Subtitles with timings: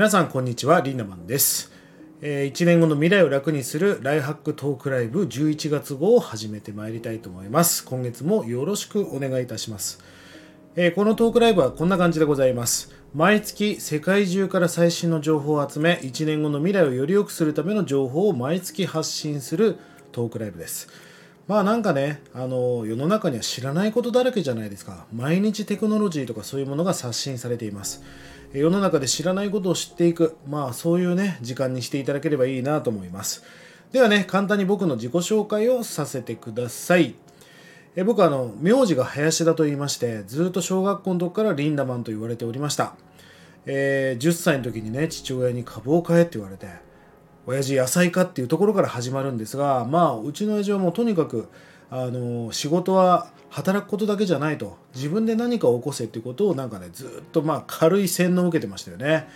[0.00, 1.70] 皆さんこんにちはリンダマンです、
[2.22, 7.84] え1年後の未来を楽にするライハックトークライブ11月号を始めてまいりたいと思います。
[7.84, 10.02] 今月もよろしくお願いいたします、
[10.74, 12.94] えーこのトークライブはこんな感じでございます。
[13.14, 19.76] 毎月世界中から最新の情報を集め1年後の未来をより良くするための情報を毎月発信する
[20.12, 20.88] トークライブです。
[21.46, 25.04] まあなんかね、あの世の中には知らないことだらけじゃないですか。
[25.12, 28.02] 毎日テクノロジーとかそういうものが刷新されています。
[28.52, 33.44] 世の中で知らないことを知っていく、まあそういうね、時間にしていただければいいなと思います。
[33.92, 37.14] ではね、簡単に僕の自己紹介をさせてください。
[37.96, 42.94] え僕はあの、名字が林田と言いまして、ずっと小学校の時からリンダマンと言われておりました。
[43.66, 46.90] えー10歳の時にね、父親に株を買えって言われて、
[47.46, 51.48] 親父野菜かっていうところから始まるんですがまあうちの親父はもうとにかく
[51.90, 54.78] あの仕事は働くことだけじゃないと。
[54.94, 59.28] 自分で何かを起こせっていうことをなんかねずっとまあ軽い洗脳を受けてましたよね、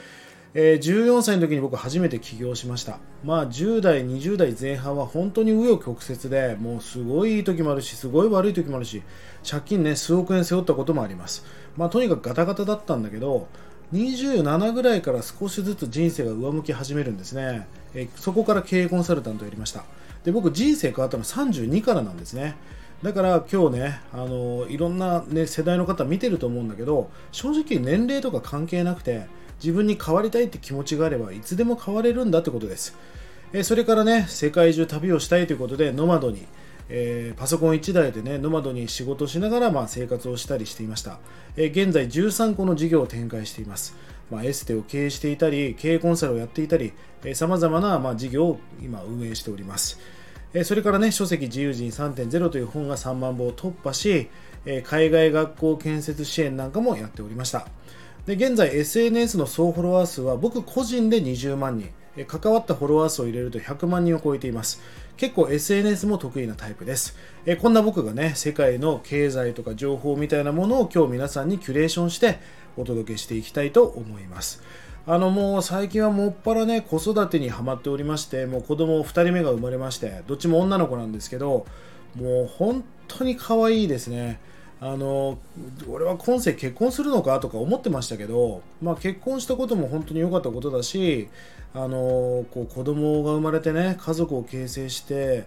[0.55, 2.99] えー14歳の時に僕初めて起業しました。
[3.25, 9.03] まあ10代20代前半は本当に紆余曲折でもうすごいいい時もあるしすごい悪い時もあるし
[9.49, 11.45] 借金ね数億円背負ったこともあります。
[11.77, 13.49] まあとにかくガタガタだったんだけど
[13.93, 19.85] 27ぐらいから少しずつ人生が上向き始めるんですね、えーそこから経営コンサルタントをやりました。
[20.23, 22.55] で僕人生変わったの32からなんですね。
[23.05, 29.27] だから今日ね、あのいろんな、ね、世代の方見てると思うんだけど正直年齢とか関係なくて
[29.63, 32.97] 自分に変わりたいって気持ちがあればいつでも変われるんだってことです。
[33.53, 36.47] えそれからね世界中旅をしたいということでノマドに、
[36.89, 41.19] えーパソコン1台でねノマドに仕事しながら、まあ、生活をしたりしていました、
[41.59, 43.95] えー現在13個の事業を展開しています、
[44.31, 46.95] まあ、エステを経営していたり経営コンサルをやっていたり
[47.35, 50.01] さまざまな、ま、事業を今運営しております。
[50.55, 54.31] えそれからね書籍自由人3.0という本が3万部を突破し、
[54.65, 57.67] え海外学校建設支援なんかもやっておりました。
[58.25, 61.91] で現在 SNS の総フォロワー数は僕個人で20万人。
[62.29, 64.81] 関わったフォロワー数を入れると100万人を超えています。
[65.17, 67.17] 結構 SNS も得意なタイプです。
[67.45, 72.39] えこんな僕がね世界の経済とか情報みたいなものを今日皆さんにキュレーションして
[72.77, 74.63] お届けしていきたいと思います。
[75.07, 81.67] あのもう最近はもっぱらね子育てにはまっておりましてもう子供2人目が生まれましてどっちも女の子なんですけど
[82.17, 84.41] もう本当に可愛いですね。
[84.81, 85.39] あの
[85.89, 91.29] 俺は今世結婚するのかとか思ってましたけど、まあ、結婚したことも本当に良かったことだし
[91.73, 95.45] あのこう子供が生まれてね家族を形成して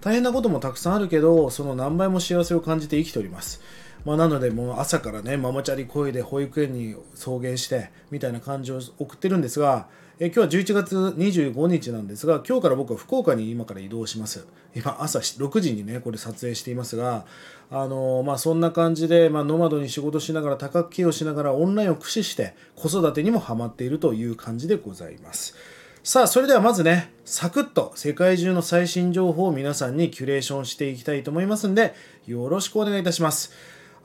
[0.00, 3.60] 大変なこともたくさんあるけどその何倍も幸せを感じて生きております。
[4.04, 9.88] まあ、なのでもう朝からねママチャリ声で保育園に送迎してみたいな感じを送ってるんですが
[10.22, 14.46] え今日は11月25日なんですが今日から僕は福岡に今から移動します。
[14.76, 17.24] 今朝6時にねこれ撮影していますが
[17.70, 25.56] あのまあそんな感じで、まあ、ノマドに仕事しながら多角経営をしながらオンラインを駆使して子育てにもハマっているという感じでございます。
[26.02, 31.94] さあそれではまずねサクッと世界中の最新情報を皆さんにキュレーションしていきたいと思いますんで
[32.26, 33.52] よろしくお願いいたします。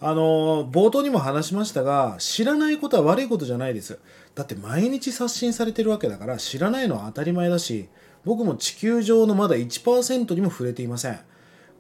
[0.01, 3.99] あの冒頭にも話しましたが知らないことは悪いことじゃないです。
[4.35, 7.87] だって毎日刷新されてるわけだから知らないのは当たり前だし
[8.25, 11.19] 僕も地球上のまだ1%にも触れていません。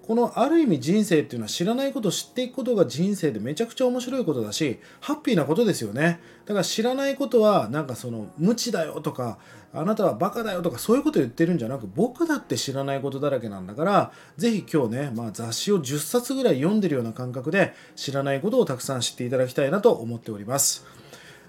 [0.07, 6.19] このある意味人生っていうのは知らないことを知っていくことが人生でめちゃくちゃ面白いことだしハッピーなことですよね。
[6.45, 9.39] だから知らないことはなんかその無知だよとか
[9.73, 20.85] あなたはバカだよとかそういうこと言ってるんじゃなく僕だって知らないことだらけなんだからぜひ今日ね、まあ、雑誌を10冊ぐらい読んでるような感覚で知らないことをたくさん知っていただきたいなと思っております。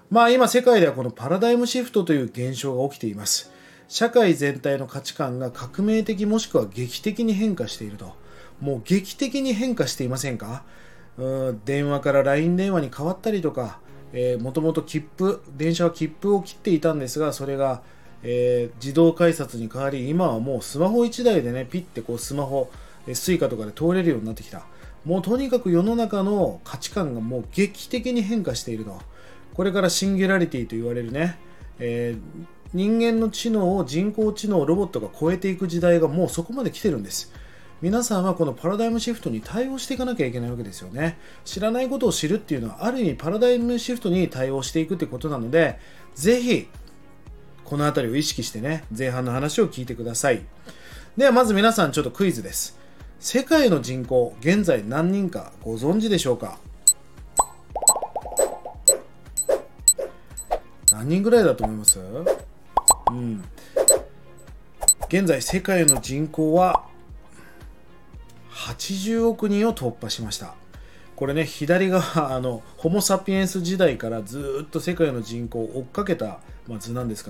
[0.09, 3.51] まあ今世界ではこのパラダイムシフトという現象が起きています。
[3.87, 8.26] 社会全体の価値観が革命的もしくは劇的に変化していると。
[8.59, 10.63] もう劇的に変化していませんか？
[11.17, 13.79] うん電話から LINE 電話に変わったりとか
[14.39, 17.81] もともと切符電車は切符を切っていたんですがそれが、
[18.23, 22.69] えー自動改札に変わり今はもうスマホ1台でねピッてこうスマホ
[23.07, 24.65] えースイカとかで通れるようになってきた。
[25.05, 28.99] もうとにかく世の中の価値観がもう劇的に変化していると。
[29.53, 31.37] これからシンギュラリティと言われるね、
[31.79, 37.31] えー人間の知能を人工知能ロボットが超えていく時代がもうそこまで来てるんです。
[37.79, 41.19] 皆さんはこのパラダイムシフトに対応していかなきゃいけないわけですよね。
[41.45, 45.77] 知らないことを知るっていうのはある意味パラダイムシフトに対応していくってことなので
[46.15, 46.67] ぜひ
[47.63, 50.41] この辺りを意識してね前半の話を聞いてください。
[51.15, 52.79] ではまず皆さんちょっとクイズです。
[53.19, 56.57] 世界の人口現在何人かご存知でしょうか？
[60.91, 61.99] 何人ぐらいだと思います？
[61.99, 63.43] うん。
[65.09, 66.85] 現在世界の人口は
[68.57, 70.55] 80億人を突破しました。
[71.15, 77.23] これね左側 あのホモ・サピエンス時代からずっと世界の人口を追っかけたまあ、図なんです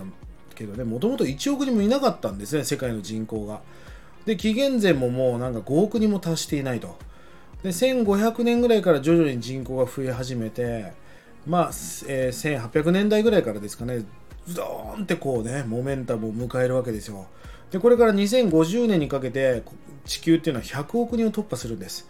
[0.56, 0.84] けどね。
[0.84, 3.62] もともと1億人もいなかったんですね世界の人口が。
[4.26, 6.98] で紀元前ももうなんか5億人も達していないと。
[7.64, 10.94] で1500年ぐらいから徐々に人口が増え始めて
[11.46, 11.72] まあ、
[12.08, 14.04] えー、1800年代ぐらいからですかね。
[14.48, 17.28] ズドーンってこうねモメンタムを迎えるわけですよ。
[17.72, 19.62] でこれから2050年にかけて
[20.08, 22.10] 地球っていうのは100億人を突破するんです。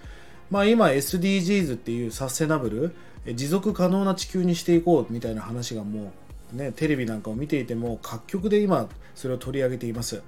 [0.50, 2.96] まあ今 SDGs っていうサステナブル
[3.36, 6.14] 持続可能な地球にしていこうみたいな話がも
[6.54, 10.22] うねテレビなんかを見ていても各局で今それを取り上げています。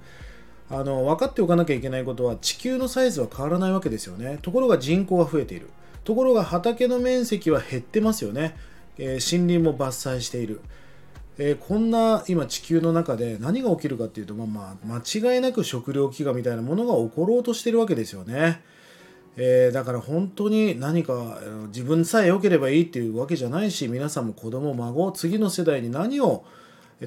[0.72, 4.38] あの分かっておかなきゃいけないことは地球のサイズは変わらないわけですよね。
[4.42, 5.70] ところが人口が増えている。
[6.04, 8.56] ところが畑の面積は減ってますよね、
[8.96, 10.60] えー、森林も伐採している。
[11.38, 18.62] えー、こんな今地球の中で何が起きるかっていうと、まあ、まあ間違いなく食糧飢餓みたいなものが起ころうとしてるわけですよね。
[19.36, 21.38] えー、だから本当に何か
[21.68, 26.44] 自分さえ良ければいいっていうわけじゃないし皆さんも子供孫次の世代に何を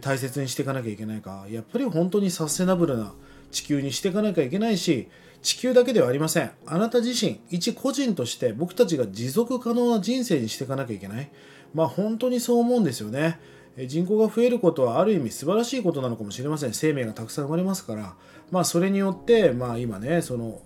[0.02, 1.46] 大切にしていかなきゃいけないか。
[1.50, 3.14] やっぱり本当にサステナブルな
[3.52, 5.10] 地球にしていかなきゃいけないし
[5.44, 6.52] 地球だけではありません。
[6.66, 11.30] あなた自身一個人として僕たちが持続可能な人生にしていかなきゃいけない。
[11.76, 13.40] まあ本当にそう思うんですよね。
[13.78, 18.16] 人口が増えることはある意味素晴らしいことなのかもしれません生命がたくさん生まれますから
[18.52, 20.62] まあそれによってまあ今ねその、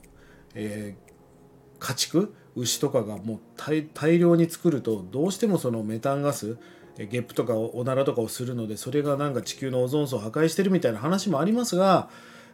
[0.56, 6.58] えー、家畜牛とかがもう大量に作るとどうしてもそのメタンガス
[6.98, 12.10] ゲップとかおならとかをするのでそれがなんか地球のオゾン層を破壊してるみたいな話もありますが、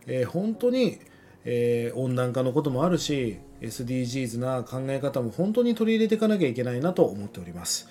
[0.06, 0.99] えー、本当に、
[1.45, 7.88] えー、温暖化のこともあるし SDGs な考え方も本当に取り入れていかなきゃいけないなと思っております。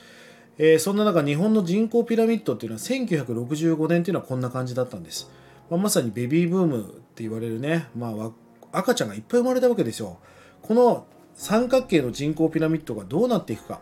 [0.59, 5.31] えー、そんな中日本の人口ピラミッドっていうのは1965年っていうのはこんな感じだったんです、
[5.71, 6.85] まあ、まさにベビーブームっ
[7.15, 8.31] て言われるね、まあ、
[8.73, 10.19] 赤ちゃんがいっぱい生まれたわけですよ。
[10.63, 13.81] この三角形の人口ピラミッドがどうなっていくか。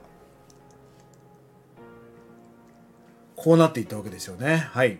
[3.36, 4.56] こうなっていったわけですよね。
[4.56, 4.98] はい。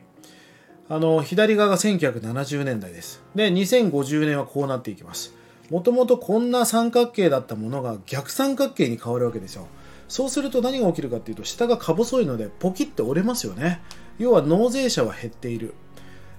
[0.88, 3.22] あの左側が1970年代です。
[3.34, 5.34] で2050年はこうなっていきます。
[5.70, 9.66] もともとこんな三角形だったものが逆三角形に変わるわけですよ。
[10.10, 13.80] そうすると何が起きるかっていうと下がか細いのでポキッて折れますよね。
[14.18, 15.72] 要は納税者は減っている。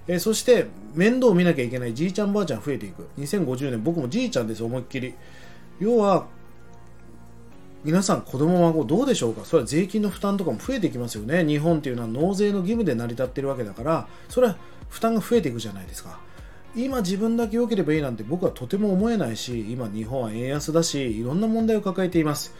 [0.06, 3.08] えそして面倒を見なきゃいけないじいちゃんばあちゃん増えていく。
[3.18, 5.14] 2050年僕もじいちゃんです思いっきり。
[5.80, 6.26] 要は
[7.82, 9.46] 皆さん子供孫どうでしょうか？
[9.46, 11.42] それは税金の負担とかも増えていきますよね。
[11.42, 14.56] 日本っていうのは納税の義務で成り立ってるわけだからそれは
[14.90, 16.20] 負担が増えていくじゃないですか。
[16.76, 22.54] 今自分だけ良ければいいなんて僕はとても思えないし今日本は円安だしいろんな問題を抱えています。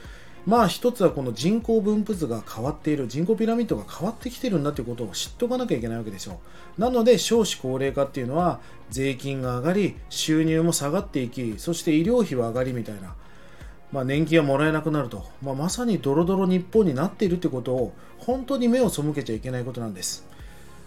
[0.46, 6.40] まあ一つはこの人口分布図が変わっている人口ピラミッドが変わってきてるんだということを知っておかなきゃいけないわけですよ
[6.78, 8.60] なので少子高齢化っていうのは
[8.90, 13.14] 税金が上がり収入も下がっていきそして医療費は上がりみたいな
[13.92, 20.26] まあ、年金はもらえなくなると、まあ、まさにドロドロ日本になっているということを本当に目を背けちゃいけないことなんです。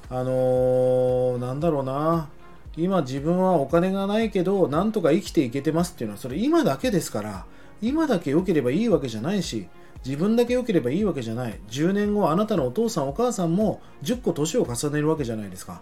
[0.10, 2.30] あのー、なんだろうな。
[2.78, 7.46] 今自分はお金がないけどなんとか生きていけてますっていうのはそれ今だけですから
[7.82, 9.68] 今だけ良ければいいわけじゃないし
[10.06, 11.60] 自分だけ良ければいいわけじゃない。
[11.70, 15.82] 10年後あなたのお父さんお母さんも10個年を重ねるわけじゃないですか、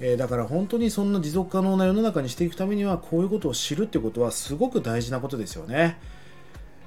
[0.00, 5.98] えー、だから本当にそんな持続可能な世の中にしていくためにはこういうことを知るってことはすごく大事なことですよね、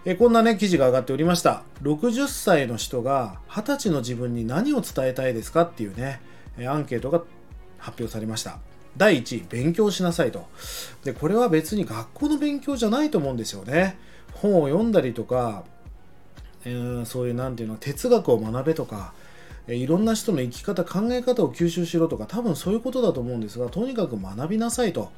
[0.05, 1.63] えー、こんなね記事が上がっておりました。
[1.83, 6.21] 60歳の人が20歳の自分に何を伝えたいですかっていうね
[6.67, 7.21] アンケートが
[7.77, 8.59] 発表されました。
[8.95, 10.47] 第1位勉強しなさいと。
[11.03, 13.97] でこれは別に学校の勉強じゃないと思うんですよね。
[14.35, 15.63] 本を読んだりとか、
[16.65, 19.13] えー、そういう何ていうの哲学を学べとか、
[19.67, 25.11] えー、いろんな人の生き方考え方を吸収しろとか多分そういうことだと思うんですがとにかく学びなさいと。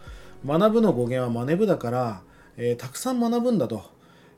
[0.46, 2.22] 学ぶの語源は学ぶだから、
[2.56, 3.84] えー、たくさん学ぶんだと、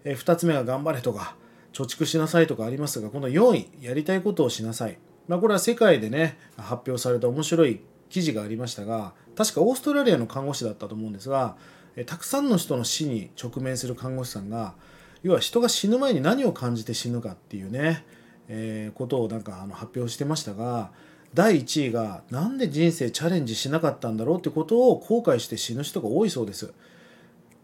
[0.03, 1.35] え2つ目は頑張れとか
[1.73, 11.57] 貯蓄しなさいとかありますがこの4位やりたいことをしなさい、まあ、これは世界でね発表された面白い記事がありましたが確かオーストラリアの看護師だったと思うんですが
[12.05, 14.75] たくさんの人の死に直面する看護師さんが
[15.23, 18.05] 要は人が死ぬ前に何を感じて死ぬかっていうね、
[18.47, 20.91] えー、ことをなんかあの発表してましたが
[21.33, 26.73] 第1位が何で人生チャレンジしなかったんだろうってことを後悔して死ぬ人が多いそうです。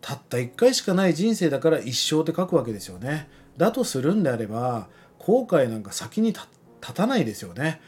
[0.01, 3.29] たった1回しかない人生だから一生って書くわけですよね。
[3.57, 6.45] だとするんであれば後悔なんか先に立
[6.93, 7.81] たないですよね。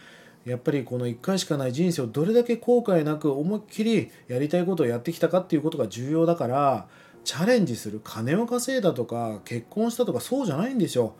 [0.46, 6.88] やっぱりこの1回しかない人生をどれだけ後悔なく思いっきりやりたいことをやってきたかっていうことが重要だから
[7.24, 11.16] チャレンジする金を稼いだとか結婚したとかそうじゃないんですよ。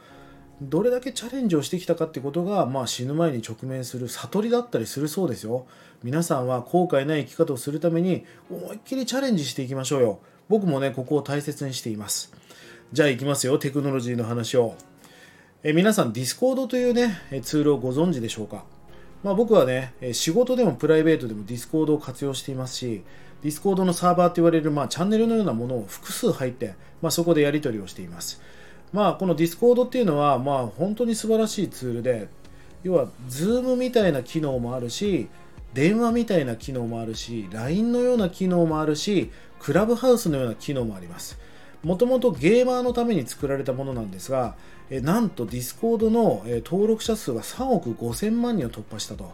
[0.62, 5.66] どれだけチャレンジをしてきたかってことが、まあ、死ぬ前に直面する悟りだったりするそうですよ。
[6.02, 10.20] 皆さんは後悔ない生き方をするために思いっきりチャレンジしていきましょうよ。
[10.48, 12.32] 僕もね、ここを大切にしています。
[12.94, 14.76] じゃあ行きますよ、テクノロジーの話を。
[15.64, 18.75] え皆さん、 Discord というね、ツールをご存知でしょうか？
[19.26, 23.04] まあ、僕はね、仕事でもプライベートでも Discord を活用していますし、
[23.44, 28.40] Discord のサーバーって言われる、まあ、チャンネルのようなものを複数入って、まあ、そこでやり取りをしています。
[28.94, 32.30] まあ、この Discord っていうのは、まあ、本当に素晴らしいツールで、
[32.86, 35.28] 要は Zoom みたいな機能もあるし
[35.74, 41.40] 電話みたいな機能もあるし LINE のような機能もあるしクラブハウスのような機能もあります
[41.84, 44.56] もともとゲーマーのために作られたものなんですが
[44.90, 49.32] えなんと Discord の登録者数が3億5000万人を突破したと。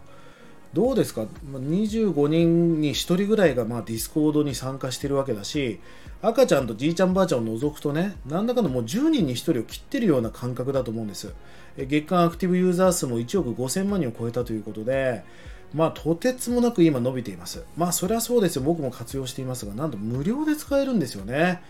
[0.74, 5.82] どうですか？25人に1人ぐらいがまあディスコードに参加してるわけだし
[6.22, 11.34] 赤ちゃんとじいちゃんばあちゃんを除くとねなんだかのもう10人に1人を切ってるような感覚だと思うんです。
[11.78, 15.26] 月間アクティブユーザー数も1億5000万人を超えたということで
[15.74, 17.66] まあとてつもなく今伸びています。
[17.76, 18.62] まあそれはそうですよ。
[18.62, 21.62] 僕も活用していますがなんと無料で使えるんですよね。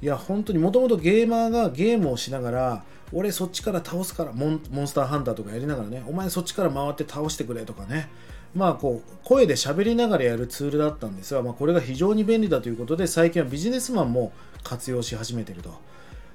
[0.00, 8.08] いや本当にもともとゲーマーがゲームをしながら俺そっちから倒すからモンスターハンターとかやりながらねお前そっちから回って倒してくれとかね
[8.54, 14.32] まあこう声で喋りながらやるツールだったんですが、まあ、これが非常に便利だということで最近はビジネスマンも
[14.62, 15.92] 活用し始めてると。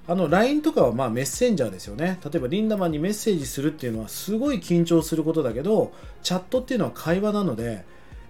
[0.10, 2.18] あの LINE とかはまあメッセンジャーですよね。
[2.24, 5.92] 例えばリンダマンにメッセージするっていうのはすごい緊張することだけど、
[6.24, 7.84] チャットっていうのは会話なので、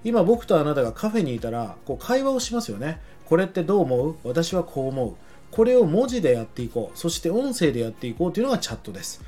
[0.04, 3.00] 今僕とあなたがカフェにいたらこう会話をしますよね。
[3.28, 4.16] これってどう思う？
[4.24, 5.14] 私はこう思う。
[5.52, 6.98] これを文字でやっていこう。
[6.98, 9.22] そして音声でやっていこうというのがチャットです。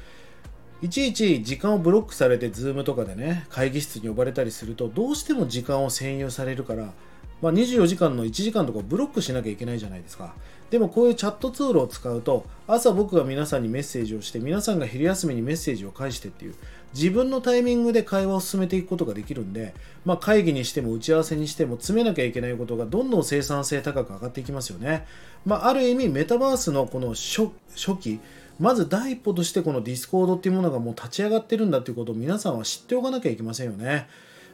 [0.81, 6.93] いちいち時間をブロックされて、ズームとかでね、会議室に呼ばれたりすると、どうしても時間を占有されるから、
[7.41, 10.33] まあ、24時間の1時間とかブロックしなきゃいけないじゃないですか。
[10.69, 16.55] でもこういうチャットツールを使うと、朝僕が皆さんにメッセージをして、皆さんが昼休みにメッセージを返してっていう、
[16.93, 19.73] 自分のタイミングで会話を進めていくことができるんで、
[20.05, 25.05] まあ、会議にしても打ち合わせにしても詰めなきゃいけないことがどんどん生産性高く上がっていきますよね。
[25.45, 27.49] まあ、ある意味、メタバースのこの初
[27.99, 28.19] 期、
[28.59, 34.07] まず第一歩としてこのディスコードっていうものがもう立ち上がってるんだっていうことを皆さんは知っておかなきゃいけませんよね。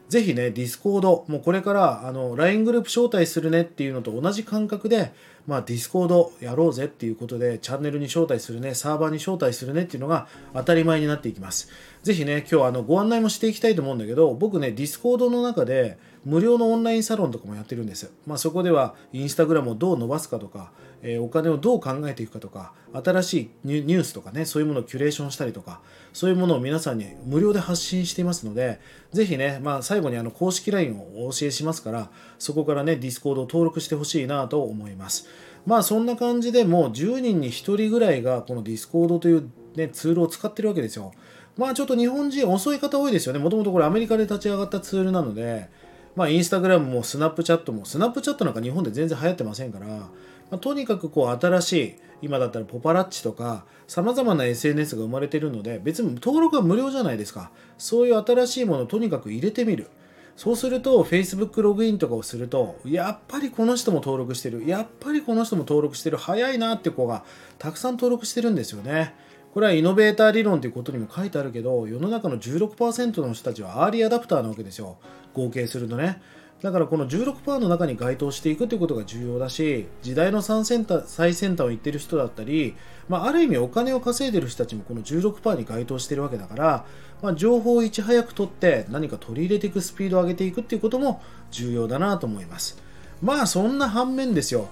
[0.09, 5.11] ぜひね、ディスコード、もうこれからあの LINE グループ招待するねっていうのと同じ感覚で、
[5.47, 11.69] まあ、ディスコードやろうぜっていうことで、チャンネルに招待するね、サーバーに招待するねっていうのが当たり前になっていきます。
[12.05, 18.11] ぜひね、今日あのご案内もしていきたいと思うんだけど、僕ね、ディスコードの中で無料のオンラインサロンとかもやってるんです。
[18.27, 20.71] まあ、そこではインスタグラムをどう伸ばすかとか、
[21.01, 25.81] えー、お金をどう考えていくかとか、新しいニュースとかね、そういうものをキュレーションしたりとか、
[26.13, 28.79] そういうものを皆さんに無料で発信していますので、
[29.11, 35.27] ぜひね、まあ、最後にあの公式 LINE をお教えしますから、そこからね、ディスコードを登録してほしいなと思います。
[35.65, 41.11] まあそんな感じでもう10人に1人ぐらいがこのディスコードという、ね、ツールを使ってるわけですよ。
[41.57, 43.39] まあちょっと日本人遅い方多いですよね。
[43.39, 45.69] もともとこれアメリカで立ち上がったツールなので、
[46.15, 50.09] まあインスタグラムもスナップチャットも、スナップチャットなんか日本で全然流行ってませんから、ま
[50.51, 57.51] あ、とにかくこう新しい、今だったらポパラッチとか、さまざまな SNS が生まれてるので、別に登録は無料じゃないですか。
[57.77, 59.87] そういう新しいものをとにかく入れてみる。
[60.35, 67.23] そうすると Facebook ログインとかをするとやっぱりこの人も登録してるやっぱりこの人も登録してる早いなって子が
[67.57, 69.15] たくさん登録してるんですよね
[69.55, 74.97] これはイノベーター理論ということにも書いてあるけど世の中の16%の人たちはアーリーアダプターなわけですよ。
[75.33, 76.21] 合計するとね。
[76.61, 82.75] だからこの16%の中に該当していくということが重要だし時代の最先端最先端を言ってる人だったり、
[83.07, 86.85] まあ、ある意味お金を稼いでる人たちもこの16%に該当してるわけだから、
[87.21, 92.77] まあ、情報をいち早く取って何か取り入れていくスピードを上げていくっていうことも重要だなと思います。
[93.21, 94.67] まあそんな反面ですよ。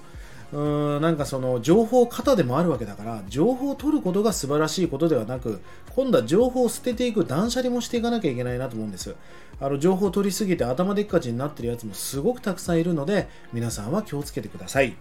[0.53, 5.59] うーんなんかその情報型でもあるわけだから情報を取ることが素晴らしいことではなく
[5.95, 9.15] 今度は情報を捨てていく断捨離もしていかなきゃいけないなと思うんです。
[9.59, 14.95] あの情報を取りすぎて頭でっかちになってるやつもすごくたくさんいるので皆さんは気をつけてください。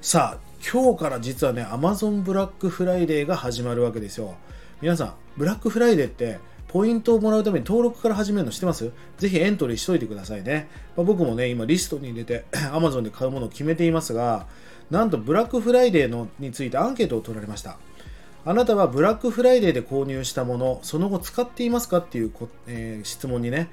[0.00, 0.40] さあ
[0.72, 4.34] 今日から実はね Amazon ブラックフライデーが始まるわけですよ。
[4.80, 8.90] 皆さんブラックフライデーってポイントをもらうために登録から始めるの知ってます？
[9.18, 10.68] ぜひエントリーしといてくださいね。
[10.96, 14.46] まあ、僕もね、今リストに入れて Amazon で買うものを決めていますが、
[14.90, 17.78] なんとブラックフライデーのについてアンケートを取られました。
[18.48, 22.32] あなたはブラックフライデーで購入したもの、その後使っていますかっていう
[22.68, 23.70] えー、質問にね、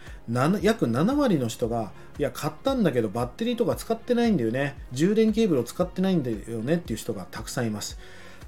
[0.64, 8.00] 約7割の人が、いや、買ったんだけどバッテリーとか使ってないんだよね、充電ケーブルを使ってないんだよねっていう人がたくさんいます。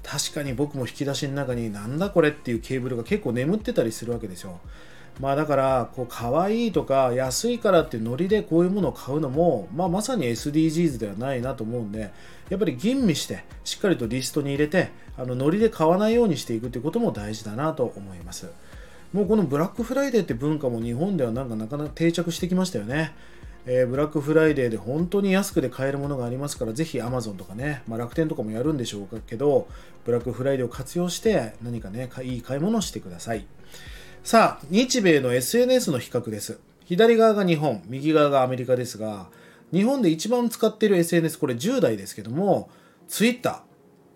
[0.02, 4.58] 確かに僕も引き出しの中になんだこれっていうケーブルが結構眠ってたりするわけですよ。
[5.20, 12.10] まあだからこう可愛いとか安いからってノリでこういうものを買うのも、まあ、まさに SDGs ではないなと思うんで
[12.50, 18.50] やっぱり吟味してしっかりとリストに入れてあのノリで買わないようにしていくということも大事だなと思います
[19.12, 23.14] もうこのブラックフライデーって文化も日本ではなんかなかなか定着してきましたよね
[23.68, 29.66] えー、ブラックフライデーで本当に安くで買えるものがありますから、ぜひ Amazon とかね、まあ、楽天とかもやるんでしょうけど、
[30.04, 33.44] ブラックフライデーを活用して何かね、いい買い物をしてください。
[34.26, 36.58] さあ、日米の SNS の比較です。
[36.84, 39.28] 左側が日本、右側がアメリカですが、
[39.72, 42.68] 日本で一番使っている SNS、これ10代ですけども、
[43.06, 43.62] Twitter。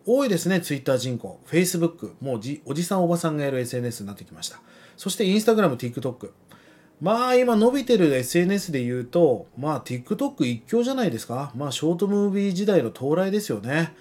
[0.04, 1.38] 多いですね、Twitter 人口。
[1.46, 2.14] Facebook。
[2.20, 4.60] もうじおじさんおばさんがやる SNS になってきました。
[4.96, 6.30] そして Instagram、TikTok。
[7.00, 11.52] まあ今伸びてる SNS で言うと、まあ TikTok 一強じゃないですか。
[11.54, 13.94] まあショートムービー時代の到来ですよね。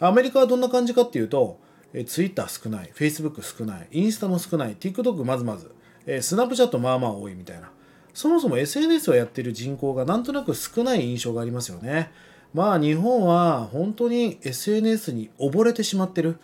[0.00, 1.60] アメリカはどんな感じかっていうと、
[1.94, 5.70] え Twitter 少ない、Facebook 少ない、インスタも少ない、TikTok まずまず、
[6.06, 7.70] えー、スナップチャットまあまあ多いみたいな。
[8.14, 12.10] そもそも SNS をやってる人口がなんとなく少ない印象がありますよね。
[12.52, 16.36] まあ日本は本当に SNS に溺れてしまってる。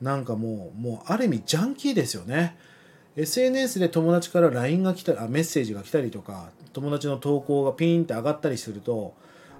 [0.00, 2.56] なんかもう、もうある意味ジャンキーですよね。
[3.16, 9.14] SNS で友達から LINE が来たり、あメッセージが来たりとか、友達の投稿がピーンって上がったりすると、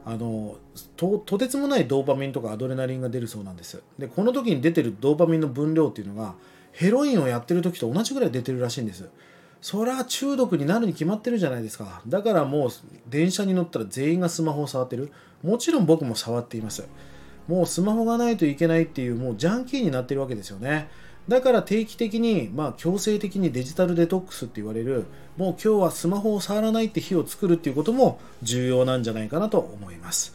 [0.09, 0.57] あの
[0.97, 3.83] ととてつもないドーパミンとかアドレナリンが出るそうなんです。
[3.99, 6.37] でこの時に出てるドーパミンの分量っていうのが
[6.71, 9.09] ヘロインをやってる時と同じぐらい出てるらしいんです。
[9.61, 12.03] そりゃ中毒になるに決まってるじゃないですか。
[12.07, 12.71] だからもう
[13.09, 15.11] 電車に乗ったら全員がスマホを触ってる。
[15.43, 16.87] もちろん僕も触っています。
[17.49, 20.89] もうスマホがないといけないっていうもうジャンキーになってるわけですよね。
[21.29, 25.07] だから定期的に、まあ、強制的にデジタルデトックスって言われる
[25.37, 30.35] もう今日はスマホを触らないって日を作るっていうことも重要なんじゃないかなと思います。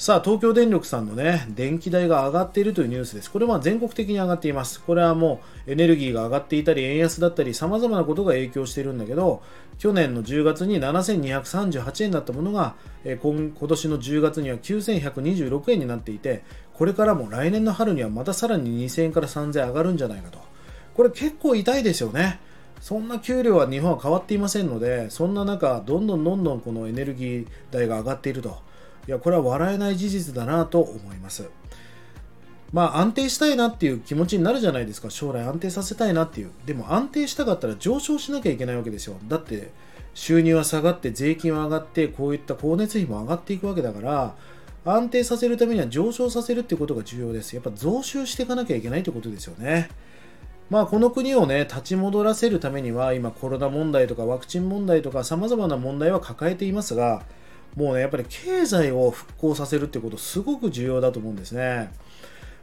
[0.00, 9.42] さあ東京電力さんのね電気代が上がっているというニュースですこれは全国的に上がっていますこれはもうエネルギーが上がっていたり円安だったり様々なことが影響しているんだけど
[9.76, 13.18] 去年の10月に7238円だったものが今
[13.52, 20.38] 年の10月には9126円になっていてこれからも来年の春にはまたさらに2000円から3000円上がるんじゃないかと。
[20.94, 22.40] これ結構痛いですよね。
[22.80, 28.69] そんな給料は日本は変わっていませんので、そんな中、どんどんどんどんこのエネルギー代が上がっていると。
[29.08, 31.48] いや、これは笑えない事実だなと思います。
[32.72, 35.10] まあ安定したいなっていう気持ちになるじゃないですか。
[35.10, 36.50] 将来安定させたいなっていう。
[36.66, 39.16] でも安定したかったら上昇しなきゃいけないわけですよ。
[39.28, 39.72] だって
[40.14, 44.34] 収入は下がって税金は上がってこういった光熱費も上がっていくわけだから
[44.84, 47.54] 安定させるためには上昇させるってことが重要です。
[47.54, 49.88] やっぱ増収していかなきゃいけないってことですよね。
[50.70, 57.24] まあこの国をね、立ち戻らせるためには、今コロナ問題とかワクチン問題とか様々な問題は抱えていますが、
[57.76, 61.92] もうね、やっぱり経済を復興させるってことすごく重要だと思うんですね。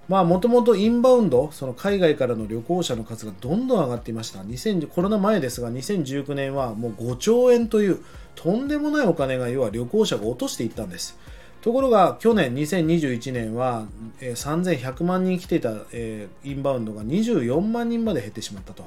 [0.08, 4.40] まあもともとインバウンド、その海外からの旅行者の数がどんどん上がっていました。
[4.88, 8.00] コロナ前ですが、2019年はもう5兆円という
[8.36, 11.18] とんでもないお金が要は旅行者が落としていったんです。
[11.62, 13.88] ところが去年2021年は、
[14.22, 18.86] え、3100万人来ていた、インバウンドが24万人まで減ってしまったと。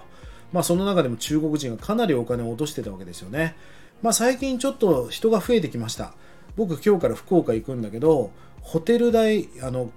[0.53, 3.55] まあその中でも中国人がかなりお金を落としてたわけですよね。
[4.03, 6.15] まあ最近ちょっと人が増えてきました。
[6.57, 8.31] 僕今日から福岡行くんだけど、
[8.63, 9.91] ホテル代、あの、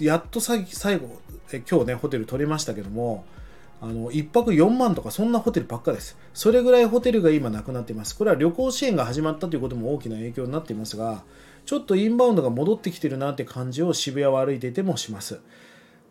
[0.00, 1.20] やっと最後、
[1.52, 3.24] え今日ね、ホテル取れましたけども、
[3.80, 6.16] あの1泊4万とかそんなホテルばっかです。
[6.34, 8.16] それぐらいホテルが今なくなっています。
[8.16, 11.22] これは旅行支援が始まったということも大きな影響になっていますが、
[11.64, 15.40] ちょっとインバウンドが戻ってきてるなって感じを渋谷を歩いていてもします。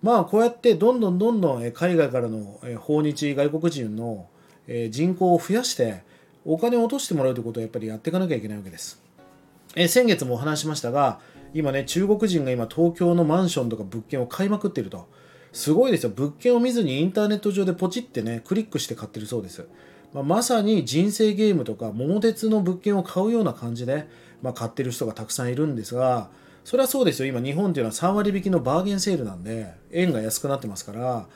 [0.01, 4.27] まあこうやってどんどんどんどん海外からの訪日外国人の
[4.89, 6.03] 人口を増やして
[6.47, 9.01] お金を落としてもらうということをやっぱりやっていかなきゃいけないわけです。
[9.75, 11.19] え先月もお話しましたが
[11.53, 15.07] 今ね中国人が今東京のマンションとか物件を買いまくっていると。
[15.53, 16.10] すごいですよ。
[16.10, 19.65] 物件を見ずにインターネット上でポチってねクリックして買ってるそうです、
[20.13, 24.07] まあ、まさに人生ゲームとか桃鉄の物件を買うような感じで
[24.41, 26.29] まあ、買ってる人がたくさんいるんですが
[26.63, 27.29] それはそうですよ。
[27.29, 31.27] 今日本っていうのは3割引きのバーゲンセールなんで円が安くなってますから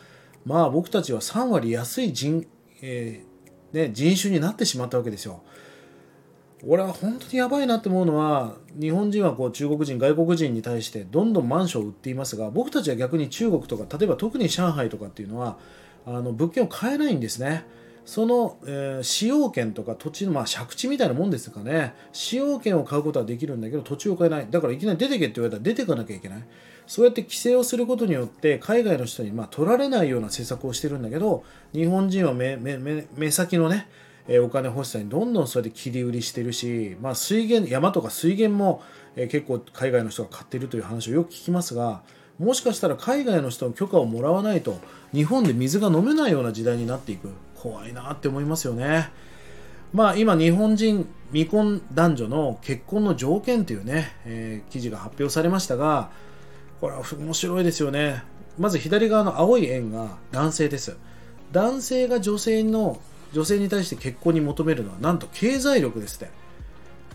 [0.46, 2.46] まあ僕たちは3割安い人,、
[2.82, 3.31] えー
[3.74, 5.42] ね、人種になってしまったわけですよ。
[6.68, 15.58] 俺は本当にやばいなって思うのは日本人はこう中国人外国人に対してどんどんマンションを売っていますが僕たちは逆に中国とか例えば特に上海とかっていうのは
[16.06, 17.66] あの物件を買えないんですね。
[18.06, 26.44] その、えー、使用権とか土地の、まあ、借地みたいなもんですかね使用権を買うことはできるんだけど土地を買えないだからいきなり出てけって言われたら出てかなきゃいけない
[26.92, 33.88] そうやって規制をすることによって海外の人にま取られないような政策をしてるんだけど日本人は目先のね
[34.44, 38.84] お金欲しさにどんどんそうやって切り売りしてるし、まあ、水源山とか水源も、
[39.16, 42.02] 結構海外の人が買ってるという話をよく聞きますが
[42.38, 44.78] もしかしたら海外の人の許可をもらわないと
[45.14, 49.12] 日本で水が飲めないような時代になっていく怖いなって思いますよね。
[49.94, 56.12] まあ今日本人未婚男女の結婚の条件というね、えー、記事が発表されましたが、
[56.82, 58.24] これは面白いですよね。
[58.58, 60.98] まず左側の青い円が男性です。
[61.52, 63.00] 男性が女性の
[63.32, 66.30] 女性に対して結婚に求めるのはなんと経済力ですって。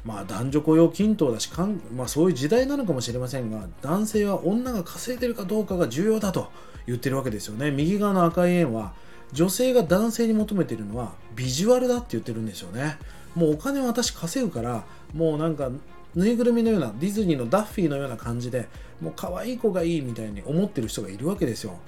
[0.05, 6.53] まあ男女雇用均等だしかん、まあ、そういう時代なのかもしれませんが男性は女が稼いでるかどうかが重要だと
[6.87, 7.73] 言ってるわけですよね。
[7.73, 8.95] 右側の赤い円は
[9.33, 12.97] 女性が男性に求めているのはビジュアルだって言ってるんですよね
[13.35, 15.71] もうお金は私稼ぐからもうなんか
[16.17, 18.67] ぬいぐるみのようなディズニーのダッフィーのような感じで
[19.01, 21.79] もう可愛い子がいいみたいに思ってる人がいるわけですよ。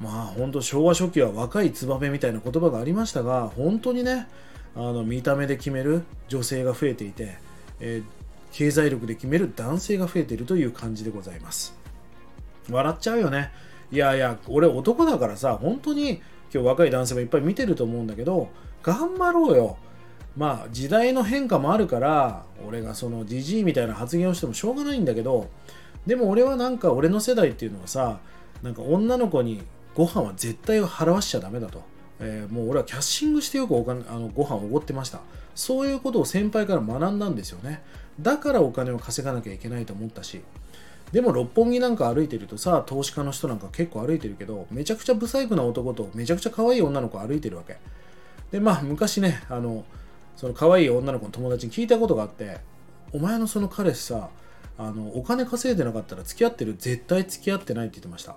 [0.00, 4.26] まあ本当昭和初期は若いツバメみたいな言葉がありましたが本当にね
[4.74, 7.38] あの見た目で決める女性が増えていて、
[7.78, 8.04] えー、
[8.50, 11.76] 経済力で決める男性が増えているという感じでございます。
[12.68, 13.52] 笑っちゃうよね。
[13.92, 16.20] いやいや俺男だからさ本当に
[16.52, 18.48] 今日若い男性もいっぱい見てると思うんだけど
[18.82, 19.76] 頑張ろうよ。
[20.36, 25.48] まあ時代の変化もあるから俺がそのじじいみたいな発言をしてもしょうがないんだけど
[26.06, 28.18] でも俺はなんか俺の世代っていうのはさ
[28.62, 29.62] なんか女の子に
[29.94, 31.82] ご飯は絶対払わしちゃダメだと、
[32.20, 35.20] えー、もう俺はキャッシングしてよくお金あのご飯をおごってました。
[35.54, 37.82] そういうことを先輩から学んだんですよね。
[38.20, 40.40] だからお金を稼がなきゃいけないと思ったし。
[41.12, 47.76] でも六本木なんか歩いてるとさ投資家の人なんか結構歩いてるけどめちゃくちゃ不細工な男とめちゃくちゃ可愛い女の子歩いてるわけ。
[48.50, 49.84] でまあ昔ねあの
[50.36, 52.58] その可愛い女の子の友達に聞いたことがあって
[53.12, 54.30] お前のその彼氏さ
[54.78, 58.36] あのお金稼いでなかったら付き合ってる絶対付き合ってないって言ってました。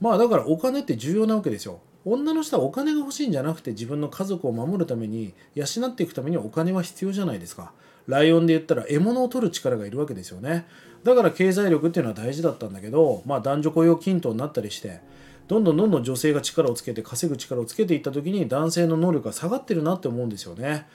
[0.00, 1.80] まあだからお金って重要なわけですよ。
[2.04, 7.72] 女の人はお金が欲しいんじゃなくて自分の家族を守るために養っていくためにお金は必要じゃないですか。
[8.06, 10.66] ライオンで言ったら獲物を取る力がいるわけですよね。
[11.04, 15.00] だから経済力っていうのは大事だったんだけど、まあ、男女雇用均等になったりして
[15.46, 20.86] どんどんどんどん女性が力をつけて稼ぐ力をつけていった時に男性の能力が下がってるなって思うんですよね。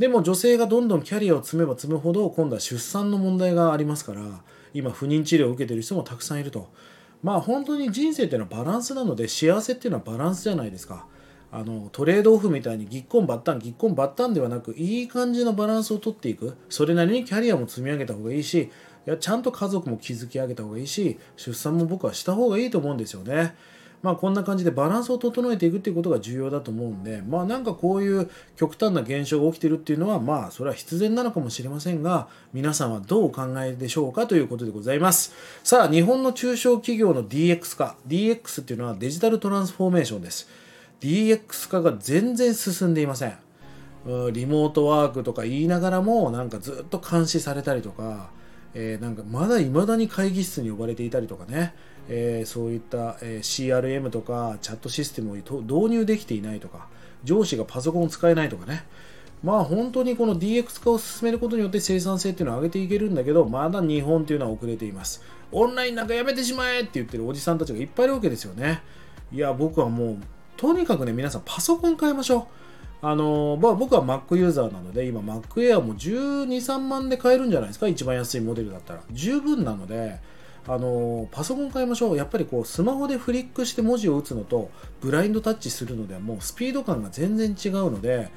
[0.00, 4.22] でも女性がどんどんキャリアを積めば積むほど今度は出産の問題がありますから
[4.72, 6.70] 今不妊治療を受けてる人もたくさんいると。
[7.22, 11.04] まあ本当に人生っていうのはバランスなので幸せっていうのはバランスじゃないですか。
[11.52, 16.56] あのトレードオフみたいにぎっこんばったんぎっこんばったんではなくいい感じのバランスをとっていく。
[16.70, 18.70] それなりにキャリアも積み上げた方がいいしい
[19.04, 23.54] やちゃんと家族も築き上げた方がいいし出産も僕はした方がいいと思うんですよね。
[24.02, 35.34] まあこんな感じでバランスを整えていくっていうことが重要だと思うんでまあなんかこういう極端な現象が起きてるっていうのはまあそれは必然なのかもしれませんが皆さんはどうお考えでしょうかということでございます。
[35.62, 37.96] さあ日本の中小企業の DX 化。
[38.08, 40.48] DX っていうのはデジタルトランスフォーメーションです。
[41.00, 43.38] DX 化が全然進んでいません
[44.32, 48.30] リモートワークとか言いながらもなんかずっと監視されたりとか、
[48.74, 51.74] えー、なんかまだ未だに会議室に呼ばれていたりとかね、
[52.12, 56.88] えー、そういった、え、CRM とかチャットシステムを導入できていないとか
[57.24, 58.84] 上司がパソコンを使えないとかね
[59.42, 68.82] まあ本当にこの DX 化を進めることによって生産性っていうのを上げていけるんだけどまだ日本っていうのは遅れていますオンラインなんかやめてしまえって言ってるおじさんたちがいっぱいいるわけですよね
[69.32, 70.16] いや僕はもう
[70.60, 72.40] とにかくね、皆さんパソコン買いましょ
[73.02, 73.06] う。
[73.06, 79.00] あのまあ、僕は Mac ユーザーなので、今 Mac Air も12、3万で買えるんじゃないですか、一番安いモデルだったら。
[79.10, 80.18] 十分なので、
[80.66, 82.16] あのパソコン買いましょう。
[82.16, 84.70] やっぱりこうスマホでフリックして文字を打つのと、
[85.00, 88.30] ブラインドタッチするのではもうスピード感が全然違うので、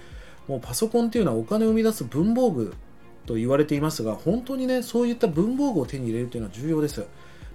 [0.47, 2.75] もうパソコンっていうのはお金を生み出す文房具
[3.25, 7.05] と言われていますが、本当にね、そういった文房具を手に入れるというのは重要です。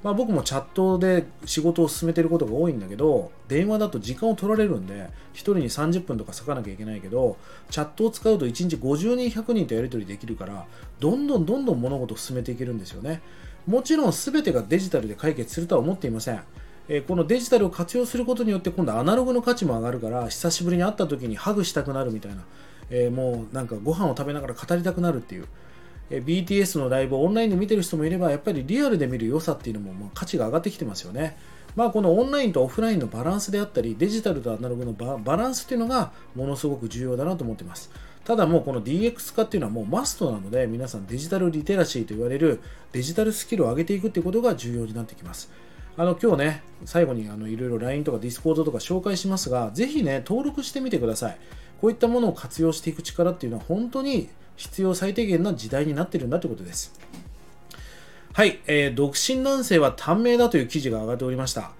[0.02, 7.36] まあ、僕もチャットで仕事を進めてることが多いんだけど電話だと時間を取られるんで1人に30分とか割かなきゃいけないけど
[7.70, 10.66] チャットを使うと1日50人100人とやり取りできるから
[11.00, 13.22] どんどんどんどん物事を進めていけるんですよね
[13.68, 16.40] もちろん全てがデジタルで解決するとは思っていません
[16.88, 22.44] えこのデジタルを活用することによって今度アナログの価値も上がるから久しぶりに会った時にハグしたくなるみたいな、
[22.88, 25.46] え、もうなんかご飯を食べながら語りたくなるっていう
[26.10, 31.36] え BTS のライブをオンラインで見てる人もいればやっぱりリアルで見る良さっていうのもまあ価値が上がってきてますよね。
[31.76, 37.90] まあ、このオンラインとオフラインのバランスであったりデジタルとアナログのバランスっていうのがものすごく重要だなと思ってます。
[38.28, 42.60] ただもうこの DX 化っていうのはもうマストなので皆さんデジタルリテラシーと言われる
[42.92, 45.50] デジタルスキルを上げていくっていうことが重要になってきます。
[45.96, 51.38] あの今日ね、最後にあのいろいろ LINE とか Discord とか紹介しますが、ぜひね、登録してみてください。
[51.80, 56.92] こういったものを活用していく力っていうのは本当に必要最低限な時代になってるんだということです。
[58.34, 61.70] はい、えー、独身男性は短命だという記事が上がっておりました。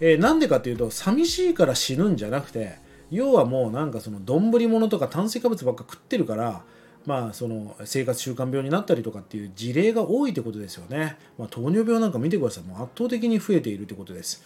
[0.00, 6.62] えー、なんでかというと、寂しいから死ぬんじゃなくて、要はもうなんかその丼物とか炭水化物ばっか食ってるから、
[7.06, 11.16] まあその生活習慣病になったりとかっていう事例が多いってことですよね。
[11.38, 12.64] まあ、糖尿病なんか見てください。
[12.64, 14.42] もう圧倒的に増えているってことです。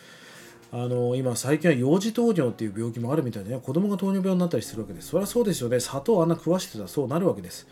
[0.70, 7.66] あの今最近は幼児糖尿っていう病気もあるみたいでね子供が糖尿病になったりするわけですそれはそうですよね砂糖あんな食わしてたらそうなるわけです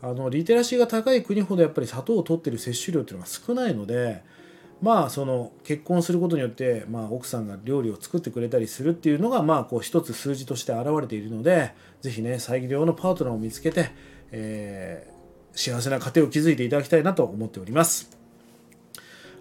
[0.00, 4.22] あのリテラシーが高い国ほどやっぱり砂糖を取ってる摂取量っていうのが少ないので
[4.82, 13.90] まあその結婚することによって、まあ、奥さんが料理を作ってくれたりするっていうのがまあこう一つ数字として現れているので是非ね再利用のパートナーを見つけて、
[14.32, 18.18] えー、幸せな家庭を築いていただきたいなと思っております。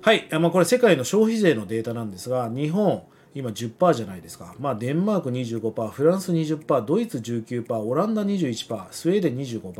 [0.03, 3.03] はい、まあ、これ世界の消費税のデータなんですが日本、
[3.35, 4.55] 今10%じゃないですか。
[4.59, 9.73] まあ、デンマーク25%、フランス20%、ドイツ19%、オランダ21%、スウェーデン25%。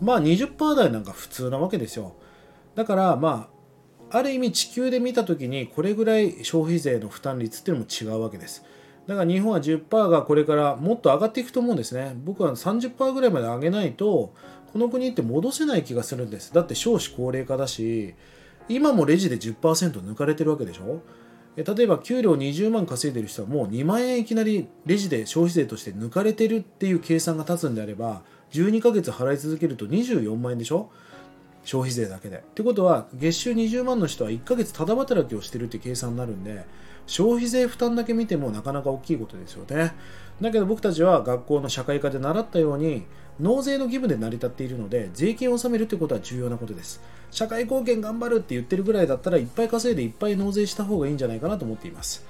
[0.00, 2.14] まあ20%台なんか普通なわけですよ。
[2.74, 3.55] だからまあ、
[4.10, 8.64] ある意味地球で見た時にこれぐらい消費税の負担率っていうのも違うわけです。
[9.06, 12.16] だから日本は10%がこれからもっと上がっていくと思うんですね。
[12.24, 14.32] 僕は30%ぐらいまで上げないと、
[14.72, 16.52] この国って戻せない気がするんです。
[16.52, 18.14] だって少子高齢化だし、
[18.68, 21.02] 今もレジで10%抜かれてるわけでしょ
[21.56, 30.90] 例えば給料20万稼いでる人はもう2万円いきなりレジで消費税として抜かれてるっていう計算が立つんであれば12ヶ月払い続けると24万円でしょ
[31.66, 32.38] 消費税だけで。
[32.38, 36.64] ってことは月収20万の人は1ヶ月ただ働きをしてるって計算になるんで
[37.06, 39.92] 消費税負担だけ見てもなかなか大きいことですよね。
[40.40, 43.04] だけど僕たちは学校の社会科で習ったように
[43.40, 47.02] 納税の義務で成り立っているので税金を納めるってことは重要なことです。
[47.32, 52.24] 社会貢献頑張るって言ってるぐらいだったらいっぱい稼いでいっぱい納税した方がいいんじゃないかなと思っています。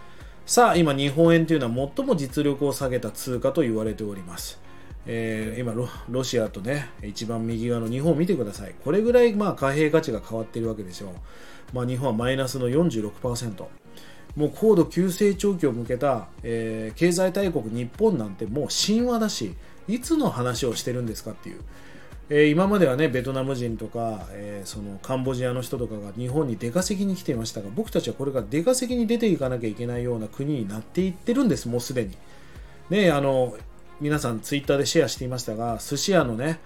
[0.46, 4.65] さあ今日本円というのは最も実力を下げた通貨と言われております。
[5.06, 5.74] えー、今
[6.08, 8.74] ロシアとね一番右側の日本を見てください。
[8.84, 11.12] これぐらいまあ貨幣価値が変わっているわけですよ、
[11.72, 13.64] まあ、日本はマイナスの46%
[14.36, 19.54] もう高度急成長期を向けた、えー、経済大国日本なんてもう神話だし
[19.88, 21.60] いつの話をしてるんですかっていう、
[22.28, 32.16] えー、今まではねベトナム人とか、え、そのカンボジアの人とかが日本に出稼ぎに来ていましたが僕たちはこれから出稼ぎに出ていかなきゃいけないような国になっていってるんですもうすでに。
[32.90, 33.56] ねあの
[33.98, 36.60] 皆さんツイッターでシェアしていましたが寿司屋のね、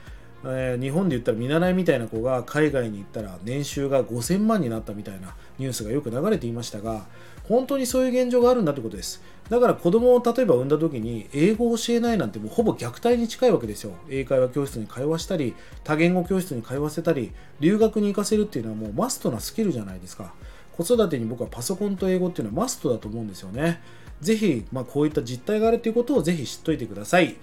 [0.44, 7.06] えー、日本で言ったら見習いみたいな子が海外に行ったら年収が5000万になったみたいなニュースがよく流れていましたが
[7.44, 9.22] 本当にそういう現状があるんだってことです。
[9.48, 13.92] だから子供を例えば産んだ時に英語を教えないなんてもうほぼ虐待に近いわけですよ。
[14.08, 20.32] 英会話教室に通わせたり多言語教室に通わせたり留学に行かせるっていうのはもうマストなスキルじゃないですか。
[20.76, 23.82] 子育てに僕はパソコンと英語っていうのはマストだと思うんですよね。
[24.20, 27.36] ぜひ、まあ、こういった実態があるということをぜひ知っておいてください。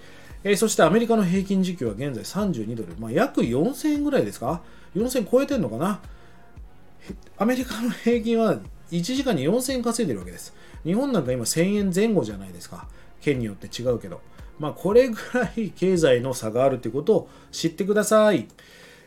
[0.44, 4.62] えー、そしてアメリカの平均時給は現在32ドル、まあ、約4000円ぐらいですか
[4.94, 6.00] ?4000 超えてるのかな？
[7.38, 8.58] アメリカの平均は
[8.90, 10.54] 1時間に4000円稼いでるわけです。
[10.84, 12.86] 日本なんか今1000円前後じゃないですか。
[13.20, 14.20] 県によって違うけど。
[14.58, 18.48] まあ、これぐらい経済の差があるということを知ってください。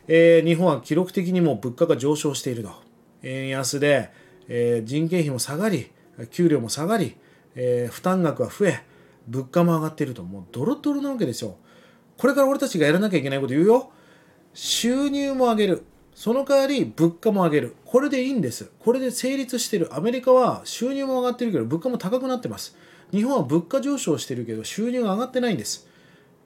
[0.08, 2.70] えー、日本は記録的にも物価が上昇していると。
[3.22, 4.10] 円安で、
[4.48, 5.90] えー、人件費も下がり、
[6.30, 7.16] 給料も下がり、
[7.54, 8.82] えー、負担額は増え
[9.28, 11.56] 物価も上がっているともうドロドロなわけですよ
[12.22, 13.90] これから俺たちがやらなきゃいけないこと言うよ。
[14.54, 15.84] 収入も上げる。
[16.14, 17.76] その代わり物価も上げる。
[17.84, 18.70] これでいいんです。
[18.78, 19.92] これで成立してる。
[19.92, 22.76] アメリカは収入も上がってるけど物価も高くなってます。
[23.10, 25.88] 日本は物価上昇してるけど収入が上がってないんです。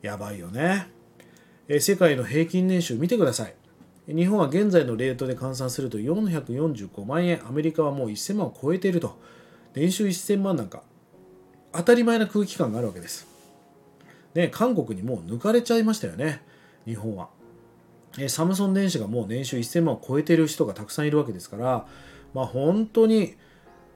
[0.01, 0.89] やばいよね。
[1.69, 3.55] え世界の平均年収見てください。
[4.09, 7.47] 日本は現在のレートで換算すると445万円。
[7.47, 9.19] アメリカはもう1000万を超えていると。
[9.75, 10.85] 年収1000万なんか
[11.77, 13.27] 当たり前な空気感があるわけです。
[14.35, 16.43] ね、韓国にもう抜かれちゃいましたよね、
[16.85, 17.29] 日本は。
[18.19, 21.87] えサムソン電子がもう年収1000万を超えてる人がたくさんいるわけですから、
[22.35, 23.35] まあ本当に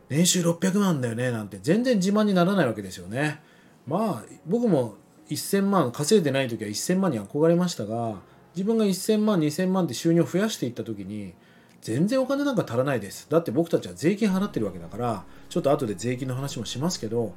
[0.09, 3.41] 年収600万だよねなんて全然自慢にならないわけですよね。
[3.87, 4.97] まあ僕も
[5.29, 8.17] 1000万稼いでない時は1000万に憧れましたが
[8.55, 11.35] 自分が1000万2000万って収入を増やしていった時に
[11.81, 17.35] 全然お金なんか足らないですだって僕たちは税金払ってるわけだからちょっと後で税金の話もしますけど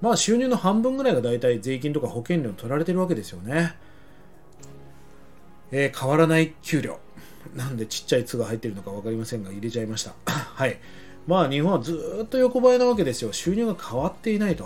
[0.00, 3.74] まあ収入の半分ぐらいが大体税金とか保険料取られてるわけですよね。
[5.72, 6.98] えー、変わらない給料。
[7.54, 10.14] なんでちっちゃい「つ」が入ってるのか分かりませんが入れちゃいました。
[10.26, 10.78] はい。
[11.26, 13.32] まあ日本はずっと横ばいなわけですよ。
[13.32, 14.64] 収入が変わっていないと。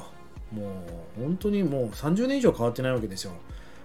[0.52, 0.84] も
[1.18, 3.32] う本当にもう30年以上変わってないわけですよ。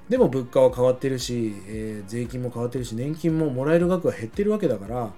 [0.10, 5.12] でも物価は変わってるし、えー、税金も変わってるし、年金ももらえる額は減ってるわけだから、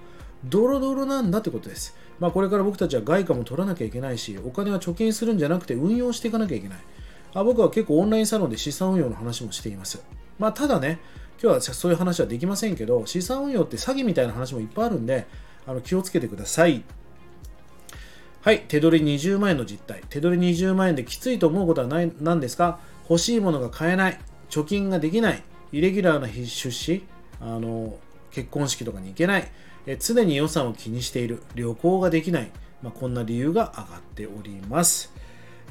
[0.49, 1.95] ドロドロなんだってことです。
[2.19, 6.77] まあ、これから僕たちは外貨も取らなきゃいけないし、お金は貯金するんじゃなくて運用していかなきゃいけない。
[7.33, 10.01] あ僕は結構オンラインサロンで資産運用の話もしています。
[10.39, 10.99] まあ、ただね、
[11.41, 15.27] 今日はそういう話はできませんけど、資産運用って詐欺みたいな話もいっぱいあるんで、
[15.67, 16.83] あの気をつけてください。
[18.41, 20.01] はい、手取り20万円の実態。
[20.09, 22.79] 手取り20万円できついと思うことはない何ですか？
[23.09, 27.03] 欲しいものが買えない、貯金ができない、イレギュラーな出資、
[27.41, 27.97] あの
[28.31, 29.51] 結婚式とかに行けない、
[29.85, 35.13] え常に予算を気にしている、旅行ができない、まあ、こんな理由が上がっております。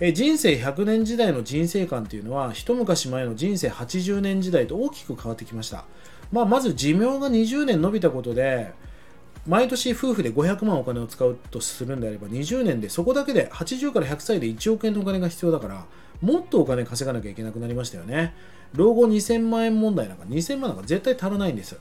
[0.01, 5.85] え人生100年時代の人生観というのは一昔前の人生80年時代と大きく変わってきました。
[6.33, 8.73] まあ、まず寿命が20年伸びたことで
[9.47, 15.85] 毎年夫婦で500万お金を使うとするんであれば20年でそこだけで80から100歳で1億円のお金が必要だから
[16.21, 18.35] もっとお金稼がなきゃいけなくなりましたよね
[18.73, 21.77] 老後2000万円問題なんか2000万なんか絶対足らないんです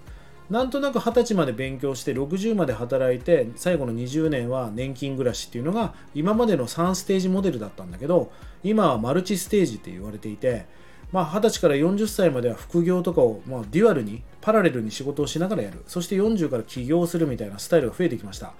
[0.49, 8.31] なんとなく20歳まで勉強して60まで働いて最後の20年は年金暮らしっていうのが今までの3ステージモデルだったんだけど
[8.63, 10.65] 今はマルチステージって言われていて
[11.13, 15.83] まあ、歳から40歳までは副業とかを、まあ、デュアルにパラレルに仕事をしながらやる。
[15.85, 18.53] そして40から起業するみたいなスタイルが増えてきました。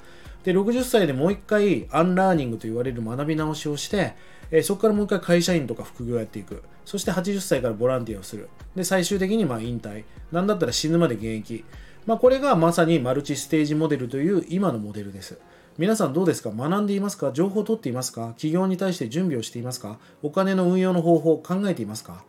[0.44, 4.16] で60歳でもう一回アンラーニングと言われる学び直しをして、
[4.54, 6.64] えー、そこからもう一回会社員とか副業やっていく。
[6.86, 8.50] そして80歳からボランティアをする。
[8.76, 10.04] で最終的にまあ引退。
[10.32, 11.66] なんだったら死ぬまで現役。
[12.06, 15.40] まあ、これがまさにマルチステージモデルという今のモデルです。
[15.78, 16.52] 皆さんどうですか？
[16.52, 17.32] 学んでいますか？
[17.32, 18.28] 情報を取っていますか？
[18.34, 19.98] 企業に対して準備をしていますか？
[20.22, 22.24] お金の運用の方法を考えていますか？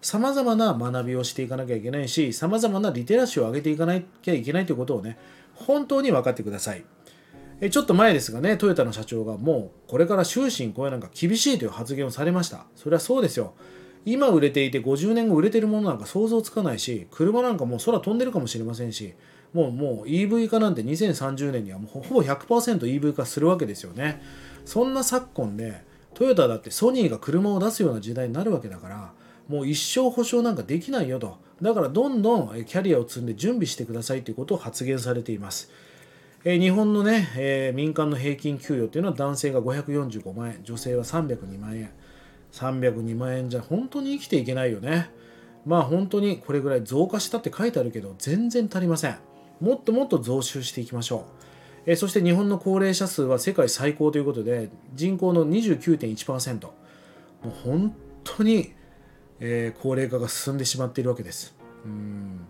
[0.00, 5.18] さまざまな学びをしていかなきゃいけないし、さまざまなリテラシーを上げていかなきゃいけないということをね、
[5.54, 6.84] 本当に分かってください。
[7.60, 12.66] えちょっと前ですがね、トヨタの社長がもうこれから終身これなんか厳しいという発言をされました。
[12.76, 13.54] それはそうですよ。
[14.04, 19.14] 今売れていて50年後売れてるものなんか想像つかないし、車なんかもう空飛んでるかもしれませんし、
[19.52, 24.22] もうもう EV 化なんて2030年にはもうほぼ 100%EV 化するわけですよね。
[24.64, 25.82] そんな昨今で、
[26.14, 29.12] トヨタだってソニーが車を出すような時代になるわけだから、
[29.48, 35.70] もう一生保証なんかできないよとだからどんどんキャリアを積んで準備してくださいということを発言されています、
[36.44, 41.90] え、日本のね、えー、民間の平均給与っていうのは男性が545万円女性は302万円。
[42.52, 45.10] 302万円じゃ本当に生きていけないよね。
[45.66, 49.18] まあ本当にこれぐらい増加したって書いてあるけど全然足りません。
[49.60, 51.26] もっともっと増収していきましょ
[51.86, 51.90] う。
[51.90, 56.72] えそして日本の高齢者数は世界最高ということで人口の29.1%も
[57.46, 58.72] う本当に
[59.40, 61.54] えー、高齢化が進んでしまっているわけです。
[61.84, 62.46] うん。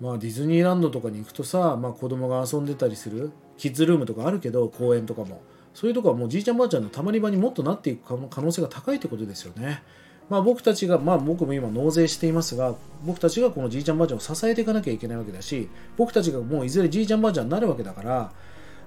[0.00, 5.40] まあ、ディズニーランドとかに行くとさ、まあ、子供が遊んでたりするキッズルームとかあるけど公園とかも
[5.72, 9.82] そういうとこはもうじいちゃんばあちゃんのたまり場にもっとなっていく可能性が高いってことですよね。
[10.28, 18.32] まあ、僕たちが、まあ、僕も今納税していますが僕たちがこのじいちゃんばあちゃんを支えていかなきゃいけないわけだし僕たちがもういずれじいちゃんばあちゃんになるわけだから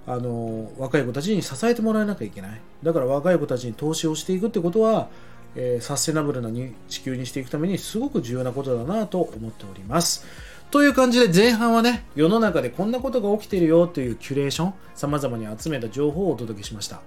[0.05, 5.07] あの若い子たちに支えてもらえなきゃいけないだから若い子たちに投資をしていくってことは
[5.55, 10.25] えー、サステナブルなに地球にしていくためにすごく重要なことだなと思っております。
[10.71, 17.01] という感じで前半はね、世の中でこんなことが起きてるよというキュレーション、様々に集めた情報をお届けしました。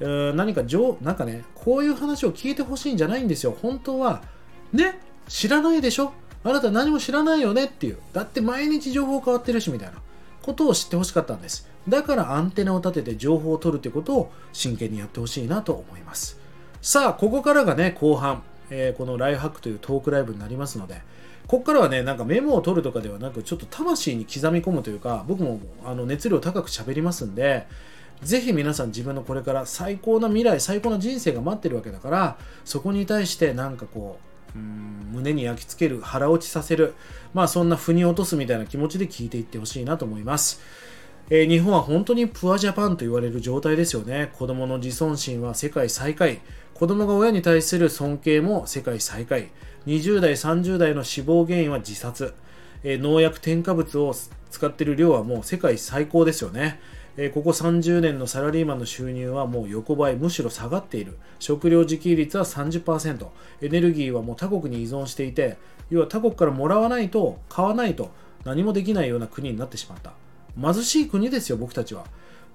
[0.00, 3.56] えー、何か情、なんかね、こういう話を聞いてほしいんじゃないんですよ。
[3.62, 4.22] 本当は、
[4.72, 6.12] ね、知らないでしょ？
[6.42, 7.98] あなた何も知らないよねっていう。
[8.12, 9.98] だって毎日情報変わってるしみたいな
[10.42, 11.68] ことを知ってほしかったんです。
[11.88, 16.40] だからアンテナを立てて情報を取るってことを真剣にやってほしいなと思います。
[16.82, 21.02] さあ、ここからがね、後半、えー、このライフハックというトークライブになりますので、
[21.46, 27.66] ここからはね、なんかメモを取るとかではなく、ちょっと魂に刻み込むというか、僕もあの熱量高く喋りますんで、
[28.22, 34.18] ぜひ皆さん自分のこれから最高な未来、最高な人生が待ってるわけだから、そこに対してなんかこ
[34.54, 36.94] う、うん胸に焼き付ける、腹落ちさせる、
[37.32, 40.60] まあそんな腑に落とすみたいな気持ちで聞いていってほしいなと思います。
[41.28, 44.30] えー、日本は本当にプアジャパンと言われる状態ですよね。
[44.38, 46.40] 子供の自尊心は世界最下位。
[46.74, 49.48] 子供が親に対する尊敬も世界最下位。
[49.86, 52.34] 20代、30代の死亡原因は自殺。
[52.82, 54.14] え、農薬添加物を
[54.50, 56.80] 使っている量はもう世界最高ですよね。
[57.16, 61.16] え、ここ30年のサラリーマンの収入はもう横ばい、むしろ下がっている。
[61.38, 63.26] 食料自給率は30%。
[63.62, 65.56] エネルギーはもう他国に依存していて、
[65.88, 68.10] 要は他国からもらわないと、買わないと
[68.44, 70.12] 何もできないような国になってしまった。
[70.60, 72.06] 貧しい国ですよ、僕たちは。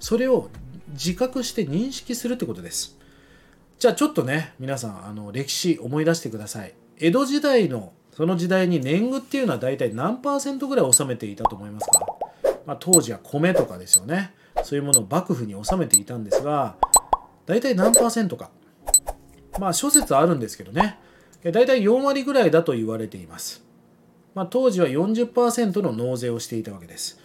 [0.02, 0.50] それを
[0.90, 2.98] 自覚して認識するってことです。
[3.80, 6.81] じゃあちょっとね、皆さん、あの、歴史思い出してください。
[7.02, 12.06] 江戸時代の、その時代に年貢っていうのは大体何パーセントぐらい納めていたと思いますか、
[12.66, 14.34] まあ、当時は米とかですよね。
[14.64, 16.76] そういうものを幕府に納めていたんですが、
[17.48, 18.52] 大体何パーセントか。
[19.60, 21.00] まあ諸説あるんですけどね。
[21.44, 23.66] 大体4割ぐらいだと言われています。
[24.36, 27.20] まあ、当時は40%の納税をしていたわけです。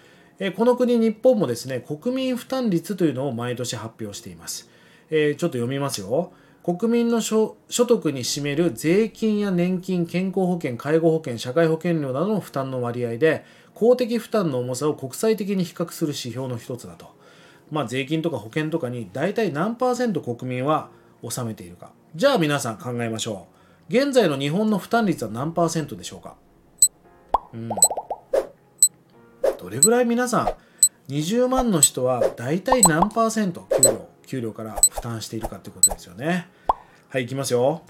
[0.56, 4.68] この国日本もですね国民負担率というのを毎年発表しています、
[5.10, 6.32] え、ちょっと読みますよ
[6.66, 17.14] 国民の所得に占める税金や年金健康保険介護保険社会保険料などの負担の割合で公的負担の重さを国際的に比較する指標の一つだと。
[17.70, 20.88] まあ税金とか保険とかに大体何パーセント国民は
[21.22, 23.46] 納めているかじゃあ皆さん考えましょ
[23.88, 23.96] う。
[23.96, 26.34] 現在の日本の負担率は何パーセントでしょうか？
[27.54, 27.68] うん。
[29.56, 30.42] どれぐらい皆さ
[31.08, 36.48] ん20万の人は大体何パーセント給料給料から負担しているかってことですよね。
[37.08, 37.82] はいいきますよ。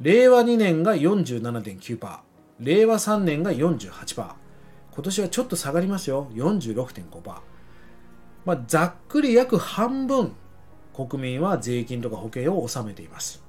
[0.00, 2.18] 令和2年が47.9%
[2.60, 4.34] 令和3年が48%今
[5.04, 6.28] 年はちょっと下がりますよ。
[6.34, 7.40] 46.5%
[8.46, 10.32] まあ、ざっくり約半分
[10.94, 13.42] 国民は税金とか保険を納めています。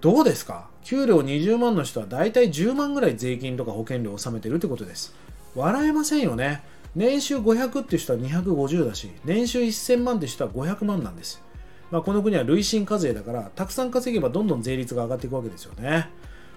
[0.00, 0.68] どうですか？
[0.82, 5.14] 給料20万の人は大体10万ぐらい税金とか保険料を納めてるってことです。
[5.54, 6.62] 笑えませんよね。
[6.96, 11.42] 年収500って人は250だし年収1000万って人は500万なんです。
[11.90, 16.08] まあ、この国は累進課税だからたくさん稼げばどんどん税率が上がっていくわけですよね。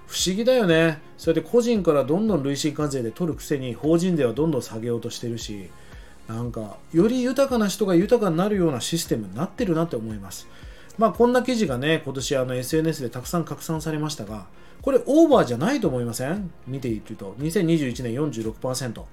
[0.06, 1.02] 不思議だよね。
[1.18, 5.70] そうやって個人からどんどん累進課税で取るくせに法人税はどんどん下げようとしてるし
[6.28, 10.48] なんかより豊かな人が豊かになるようなシステムになってるなって思います。
[10.98, 14.46] まあこんな記事がね今年あの SNS でたくさん拡散されましたが
[14.84, 16.52] これオーバーじゃないと思いません？
[16.68, 17.36] 見ていると。
[17.40, 19.04] 2021年46%、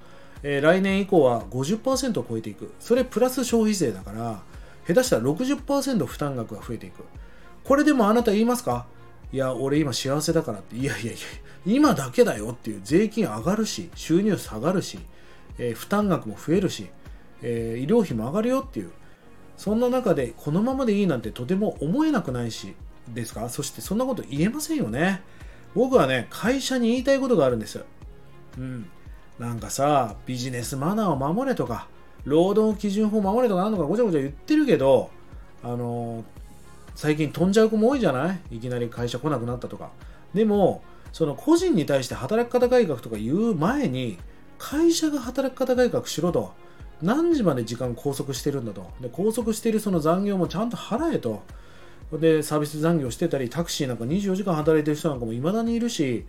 [0.42, 2.72] えー、来年以降は50%を超えていく。
[2.78, 4.42] それプラス消費税だから
[4.94, 7.04] 下手したら60%負担額が増えていく。
[7.64, 8.86] これでもあなた言いますか？
[9.32, 10.76] いや俺今幸せだからって。
[10.76, 11.20] いやいやいや
[11.66, 12.80] 今だけだよっていう。
[12.82, 14.98] 税金上がるし収入下がるし、
[15.58, 16.88] えー、負担額も増えるし、
[17.42, 18.90] えー、医療費も上がるよっていう。
[19.56, 22.74] そんな中でこのままでいいなんてとても思えなくないし
[23.08, 23.48] ですか？
[23.48, 25.22] そしてそんなこと言えませんよね。
[25.74, 27.84] 僕はね会社に言いたいことがあるんです。
[28.58, 28.88] うん。
[29.38, 31.88] なんかさビジネスマナーを守れとか
[32.24, 35.10] 労働基準法守れとかなんのかごちゃごちゃ言ってるけど、
[35.62, 36.24] あの
[36.94, 38.56] 最近飛んじゃう子も多いじゃない？
[38.56, 39.90] いきなり会社来なくなったとか。
[40.34, 44.18] でも、その個人に対して働き方改革とか言う前に、
[44.58, 46.52] 会社が働き方改革しろと。
[47.02, 48.90] 何時まで時間拘束してるんだと。
[49.00, 51.42] で、拘束しているその残業もちゃんと払えと。
[52.12, 56.26] で、サービス残業してたり、タクシーなんか24時間働いてる人なんかも未だにいるし、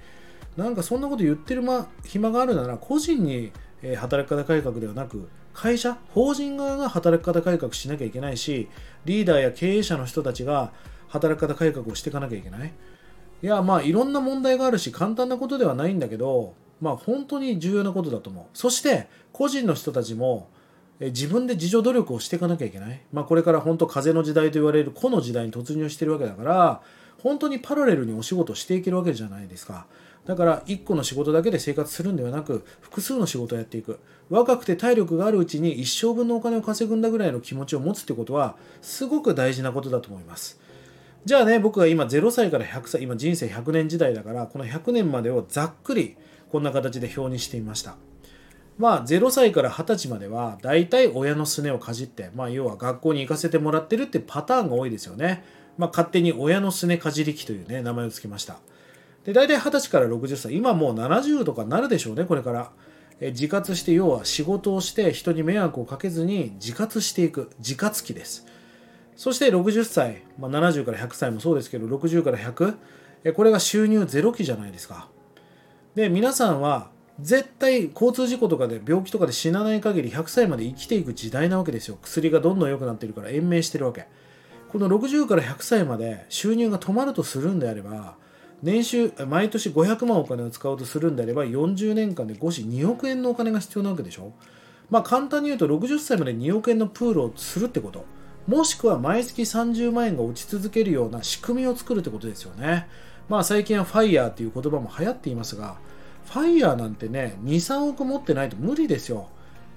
[0.55, 3.51] なんかそんなこと言ってる、ま、暇があるなら、個人に
[3.97, 8.67] 働き方改革ではなく、会社、法人側が働き方改革しなきゃいけないし、
[9.05, 10.71] リーダーや経営者の人たちが
[11.07, 12.73] 働き方改革をしていかなきゃいけない。
[13.43, 18.45] いや、まあ、いろんな問題があるし、簡単なことではないんだけど、まあ、本当に重要なことだと思う。
[18.53, 20.49] そして、個人の人たちも、
[20.99, 23.01] 自分で自助努力をしていかなきゃいけない。
[23.11, 26.81] まあ、これから本当風の時代と言われる個の時代に突入してるわけだから、
[27.23, 29.87] 本当にパラレルにお仕事していけるわけじゃないですか。
[30.31, 33.99] だから1個の仕事だけで生活するんではなく複数の仕事をやっていく。
[34.29, 40.57] 若くて体力があるうちに一生分のお金を稼ぐんだぐらいの気持ちを持つってことはすごく大事なことだと思います。
[41.25, 46.15] じゃあね僕が今0歳から100歳今人生100年時代だからこの100年までをざっくり
[46.49, 47.97] こんな形で表にしてみました。
[48.77, 55.43] まあ0歳から20歳までは大体親のすねをかじってまあ要は学校に行かせてもらってるってパターンが多いですよね。
[55.77, 58.59] まあ勝手に親のすねかじり機というね名前を付けました。
[59.25, 62.71] で大体20歳から60歳今もう70とかなるでしょうねこれから。
[63.21, 68.47] 自活して要は仕事をして人に迷惑をかけずに自活していく自活期です。
[69.15, 75.07] そして60歳、まあ、70から100歳もそうですけど60から100これが収入ゼロ期じゃないですか。
[75.93, 81.99] で皆さんは絶対交通事故とかで病気とかで死なない限り100歳まで生きていく時代なわけですよ。
[82.01, 84.07] 薬がどんどん良くなってるから延命してるわけ。
[84.69, 88.15] この60から100歳まで収入が止まるとするんであれば
[88.63, 94.33] 年収毎年500万お金を使おうとするんであれば40年間で5子2億円のお金が必要なわけでしょ。
[94.89, 98.05] まあ簡単に言うと60歳まで2億円のプールをするってこと。
[98.47, 102.87] もしくは毎月30万円が落ち続けるような仕組みを作るってことですよね。
[103.29, 105.77] まあ最近はファイヤーっていう言葉も流行っていますが
[106.25, 109.29] ファイヤーなんてね23億持ってないと無理ですよ。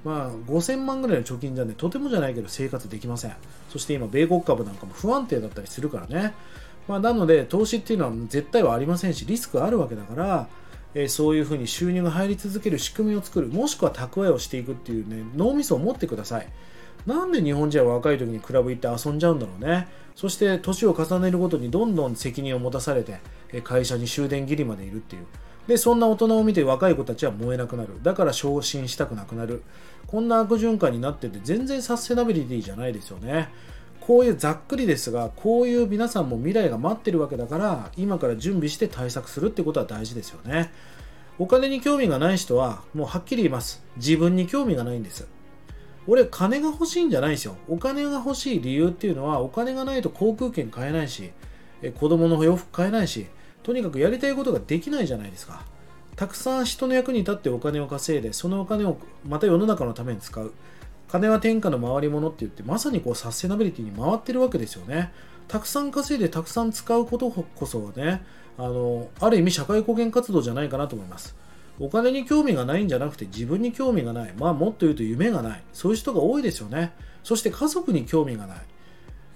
[0.04, 3.36] まあ5000万ぐらいの貯金じゃねとてもじゃないけど生活できません。
[3.70, 6.34] そして今米国株なんかも不安定だったりするからね。
[6.86, 10.48] まあ、なので投資っていうのは絶対はありませんしリスクあるわけだから、
[10.94, 16.48] えー、そういうふうに収入が入り続ける仕組みを作るもしくは蓄えをしていくっていうね脳みそを持ってください。
[17.06, 19.88] なんで日本人は若い時にクラブ行って遊んじゃうんだろうね。
[20.14, 23.20] そして年を重ねるごとにどんどん責任を持たされて
[23.62, 25.26] 会社に終電切りまでいるっていう。
[25.66, 27.90] でそんな大人を見て若い子たちは燃えなくなる。
[28.02, 29.62] だから昇進したくなくなる。
[30.06, 33.50] こんな悪循環になってて全然サステナビリティじゃないですよね。
[34.06, 40.70] こういうざっくりですがこういう皆さんも未来が待ってるわけだから今から準備して対策するってことは大事ですよね。
[41.38, 43.82] お金に興味がない人はもうはっきり言います。
[43.96, 45.26] 自分に興味がないんです。
[46.06, 47.56] 俺金が欲しいんじゃないですよ。
[47.66, 51.30] お金が欲しい理由っていうのはお金がないと航空券買えないし
[51.98, 53.26] 子供の洋服買えないし
[53.62, 55.64] とにかくやりたいことができないじゃないですか。
[56.14, 60.52] たくさん人の役に立ってお金を稼いでそのお金をまた世の中のために使う。
[61.14, 65.12] 金は天下の回り物って言ってまさにこうサステナビリティに回ってるわけですよね。
[65.46, 68.24] たくさん稼いでたくさん使うことこそはね
[68.58, 71.36] あのある意味社会貢献活動じゃないかなと思います。
[71.78, 74.34] お金に興味がないんじゃなくて自分に興味がない。
[74.36, 75.62] まあもっと言うと夢がない。
[75.72, 76.92] そういう人が多いですよね。
[77.22, 78.58] そして家族に興味がない。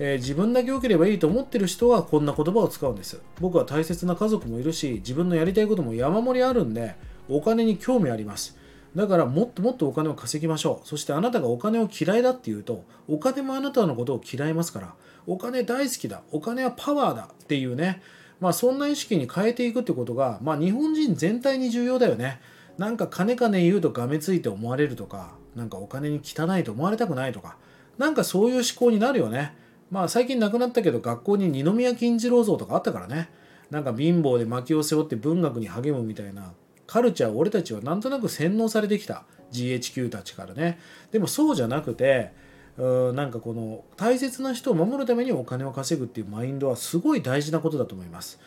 [0.01, 3.20] えー、自分だけ良ければいいと思ってる人はこんな言葉を使うんです。
[3.41, 6.97] 僕は大切な家族もいるし自分のやりたいことも山盛りあるんで
[7.29, 8.58] お金に興味あります。
[8.99, 10.88] だからもっともっとお金を稼ぎましょう。
[10.88, 14.94] そしてあなたがお金を嫌いだっていうとお金もあなたのことを嫌いますから
[15.24, 18.03] お金大好きだお金はパワーだっていうね
[18.40, 22.40] まあそんな意識に変えていくってことがまあ日本人全体に重要だよね。
[22.76, 27.57] なんか金金言うとがめついて思われるとかなんかお金に汚いと思われたくないとか
[27.99, 29.55] なんかそういう思考になるよね。
[29.92, 33.30] まあ最近亡くなったけど学校に二宮金次郎像とかあったからね。
[33.70, 36.53] なんか貧乏で薪を背負って文学に励むみたいな
[36.89, 39.24] カルチャー俺たちはなんとなく洗脳されてきた。
[39.53, 40.78] GHQ たちからね。
[41.12, 42.32] でもそうじゃなくて
[42.78, 48.41] うんなんかこの大切な人を守るためにお金を稼ぐっていうマインドはすごい大事なことだと思います。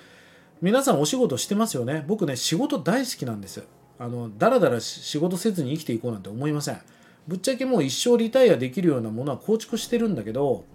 [0.61, 2.03] 皆さんお仕事してますよね。
[2.07, 3.63] 僕ね仕事大好きなんです。
[3.99, 6.81] あのだらだら仕事せずに生きていこうなんて思いません。
[7.27, 10.65] ぶっちゃけもう一生リタイアできるようなものは構築してるんだけど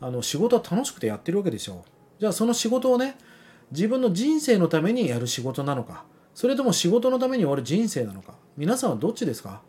[0.00, 1.84] あの仕事は楽しくてやってるわけですよ。
[2.20, 3.16] じゃあその仕事をね
[3.72, 6.04] 自分の人生のためにやる仕事なのか。
[6.34, 8.34] それとも仕事のために終わる人生なのか？
[8.56, 9.62] 皆さんはどっちですか？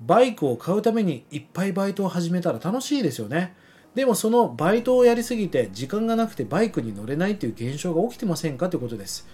[0.00, 3.54] バイクを買うためにいっぱいバイトを始めたら楽しいですよね。
[3.94, 8.68] でもそのバイトをやりすぎて時間がなくてバイクに乗れないっていう現象が起きてませんか？
[8.68, 9.28] ということです。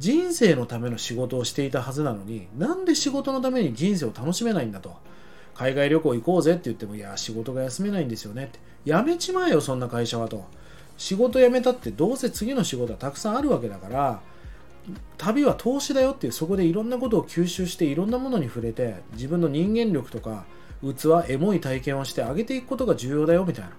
[0.00, 4.96] 人生のための仕事をしていたはずなのになんで仕事のために人生を楽しめないんだと？
[5.54, 8.58] 海外旅行行こうぜって言ってもいや仕事が休めないんですよねって。
[8.84, 10.44] やめちまえよそんな会社はと。
[10.96, 14.20] 仕事辞めたってどうせ次の仕事はたくさんあるわけだから
[15.16, 20.44] 旅は投資だよっていうそこでいろんなことを吸収していろんなものに触れて自分の人間力とか
[20.82, 23.70] 器エモい体験をして上げていくことが重要だよみたいな。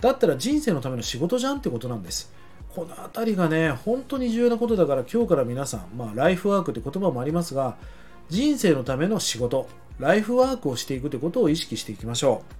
[0.00, 2.32] だったら人生のための仕事じゃんってことなんです。
[2.74, 7.76] この辺りがね本当に重要なことだから今日から皆さんまあライフワークって言葉もありますが
[8.28, 9.68] 人生のための仕事
[9.98, 12.57] ライフワークをしていくってことを意識していきましょう。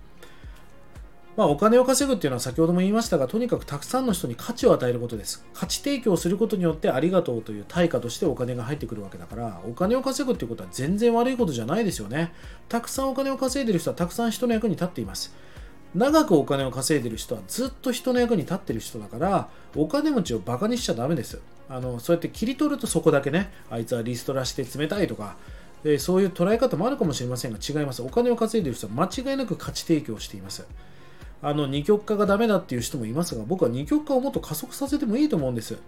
[1.39, 5.47] まあ、お金を稼ぐっていうのは先ほども言いましたが、とにかくたくさんの人に価値を与えることです。
[5.55, 12.33] 価値提供することによってありがとうという対価としてお金が入ってくるわけだから、お金を稼ぐっていうことは全然悪いことじゃないですよね。
[12.69, 15.33] たくさんお金を稼いでる人はたくさん人の役に立っています。
[15.95, 25.37] 長くお金を稼いでる人はずっと人の役に立ってる人だからお金持ちをバカにしちゃダメですあのそうやって切り取るとそこだけねあいつはリストラして冷たいとか
[25.85, 30.67] えそういう捉え方もあるかもしれませんが違いますお金を稼いでる人は間違いなく価値提供しています
[31.41, 35.79] あの二極化がダメだっていう人もいますが僕は二極化をもっと加速させてもいいと思うんです。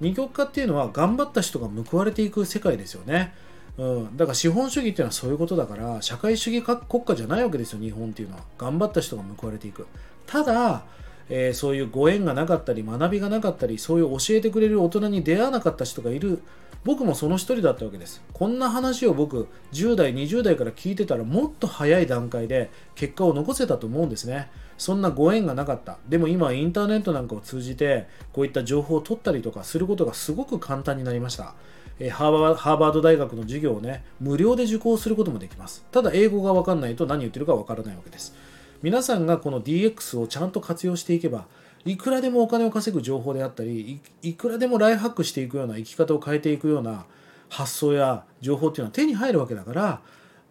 [0.00, 3.34] 二極化っていうのは頑張った人が報われていく世界ですよね。
[3.76, 8.42] うん、だから資本主義っていうのはそういうことだから社会主義国家じゃないわけですよ日本っていうのは。
[8.58, 9.86] 頑張った人が報われていく。
[10.26, 10.84] ただ、
[11.30, 16.42] えー、そういうご縁がなかったり学びがなかったりそういう教えてくれる大人に出会わなかった人がいる。
[16.84, 18.22] 僕もその一人だったわけです。
[18.32, 24.50] こんな話を僕10代20代から聞いてたらもっと早い段階で結果を残せたと思うんですね。
[24.78, 25.98] そんなご縁がなかった。
[26.08, 31.54] でも今インターネットなんかを通じてこういった情報を取ったりとかすることがすごく簡単になりました。
[32.00, 35.84] えハーバード大学の授業をね無料で受講することもできます。
[35.90, 38.34] ただ英語が分かんないと何言ってるか分からないわけです。
[38.80, 41.46] 皆さんがこの DX をちゃんと活用していけば
[41.84, 47.06] いくらでもお金を稼ぐ情報であったりいくらでもライフハックしていくような生き方を変えていくような
[47.48, 50.00] 発想や情報っていうのは手に入るわけだから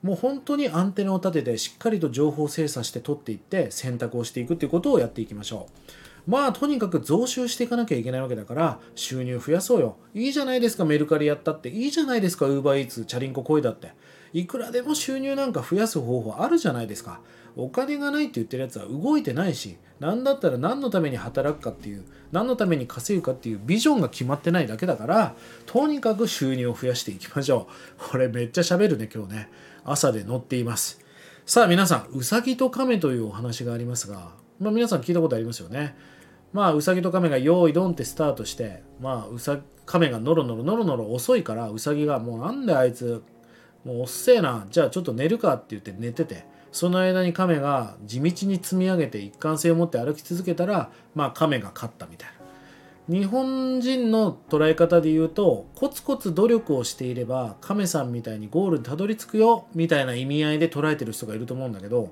[0.04, 5.68] もう本当にアンテナを立ててしっかりと情報を精査して取っていって選択をしていくっていうことをやっていきましょ
[6.28, 6.32] う。
[6.32, 9.96] まあとにかく増収していかなきゃいけないわけだから収入増やそうよ。
[10.14, 11.70] いいじゃないですかメルカリやったって。
[11.70, 13.94] いいじゃないですかウーバーイーツチャリンコ声だって。
[14.34, 17.22] いくらでも収入なんか増やす方法あるじゃないですか。
[17.58, 25.36] お金がないって言ってるやつは動いてないし何だったら何のために働くかっていう何のために稼ぐかっていうビジョンが決まってないだけだから
[25.66, 27.68] とにかく収入を増やしていきましょ
[28.00, 28.12] う。
[28.12, 29.50] これめっちゃ喋るね今日ね。
[29.84, 31.00] 朝で載っています。
[31.46, 35.96] さあ皆さんうさぎと亀というお話がありますが、まあ、皆さん聞いたことありますよね。
[36.54, 43.24] まあうさぎと亀が用意ドンってスタートしてまあうさ亀がノロノロノロノロ遅いからうさぎがもうなんであいつ
[43.84, 46.46] もうおっせえなじゃあちょっと寝るかって言って寝てて
[46.78, 53.18] その間に亀が地道に積み上げて一貫性を持って歩き続けたらまあ亀が勝ったみたいな。
[53.20, 62.12] 日本人の捉え方で言うとコツコツ努力をしていれば亀さんみたいにゴールにたどり着くよみたいな意味合いで捉えてる人がいると思うんだけど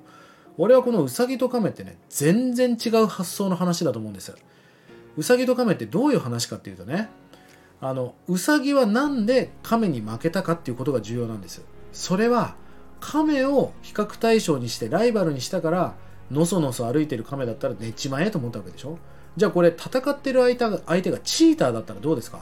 [0.58, 4.34] 俺はこのウサギと亀ってね全然違う発想の話だと思うんです
[5.16, 7.10] ウサギと亀ってどういう話かっていうとね
[7.82, 12.56] あのウサギは何で亀に負けたかっていうことが重要なんですそれは
[13.12, 15.94] 亀を比較対象にしてライバルにしたから
[16.32, 18.98] のそのそ歩いてる亀だったら寝ちまえと思ったわけでしょ？
[19.38, 22.40] じゃあこれ戦ってる相手が相手がチーターだったらどうですか？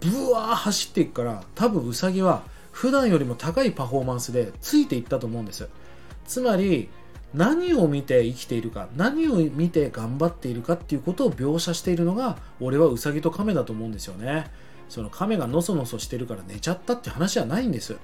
[0.00, 5.68] ブワー走っていくから多分ウサギは普段よりも高いパフォーマンスでついていったと思うんです
[6.26, 6.88] つまり
[7.34, 14.50] 何を見て生きているか何を見て頑張っているかっていうことを描写しているのが俺はウサギと亀だと思うんですよね。
[14.88, 17.96] その亀がのそのそしてるから寝ちゃったって話じゃないんです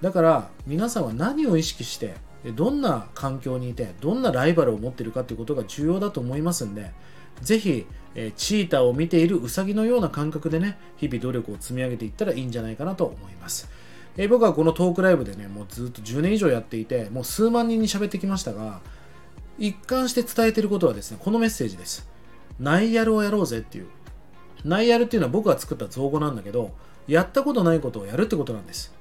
[0.00, 2.14] だから皆さんは何を意識して
[2.54, 6.92] どんな環境にいてどんなライバルを持っているかということが重要だと思いますんで
[7.42, 7.86] ぜひ、
[8.36, 13.70] チーターを見ているウサギのような感覚でね日々努力を積み上げていったらいいんじゃないかなと思います。
[14.16, 18.80] え、僕はこのトークライブでねもうずっと10年以上やっていてもう数万人に喋ってきましたが
[19.58, 22.08] 一貫して伝えていることはですねこのメッセージです。
[22.58, 23.86] ナイヤルをやろうぜっていう。
[24.64, 26.74] ナイヤルっていうのは僕が作った造語なんだけど
[27.06, 28.92] やったことないことをやるってことなんです。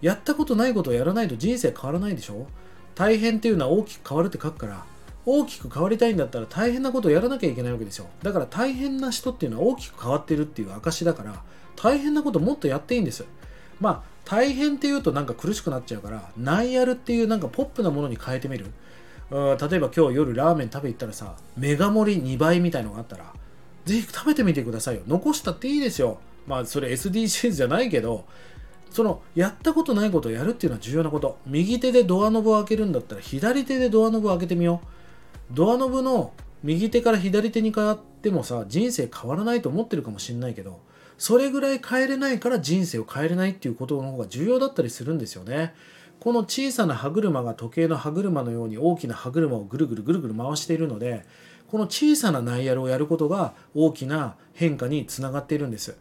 [0.00, 2.46] やったことないことをやらないと人生変わらないでしょ？
[2.94, 4.84] 大変っていうのは大きく変わるって書くから
[5.26, 11.42] 大きく変わりたいんだったら大変なことをやらなきゃいけないわけですよだから大変な人っていうのは大きく変わってるっていう証だから
[11.76, 13.24] 大変なこともっとやっていいんです
[13.80, 18.66] まあ大変っていうとなんか苦しくなっちゃうからナイアルっていうなんかポップなものに変えてみる。
[19.30, 23.32] 例えば今日夜ラーメン食べ行ったらさメガ盛り2倍みたいのがあったら
[23.84, 25.02] ぜひ食べてみてくださいよ。
[25.06, 26.18] 残したっていいですよ。
[26.46, 28.24] まあそれ SDGs じゃないけど
[28.90, 31.38] そのやったことないことをやるっていうのは重要なこと。
[31.46, 35.54] 右手でドアノブを開けるんだったら左手でドアノブを開けてみよう。
[35.54, 36.32] ドアノブの
[36.62, 40.80] 右手から左手に変わってもさ人生変わらないと思ってるかもしれないけど
[41.16, 45.74] それぐらい変えれないから人生を変えれないっていうことの方が重要だったりするんですよね。
[46.20, 51.24] この小さな歯車が時計の歯車のように大きな歯車をぐるぐるぐるぐる回しているので
[51.68, 55.96] この小さなナイヤルをやることが大きな変化につながっているんです。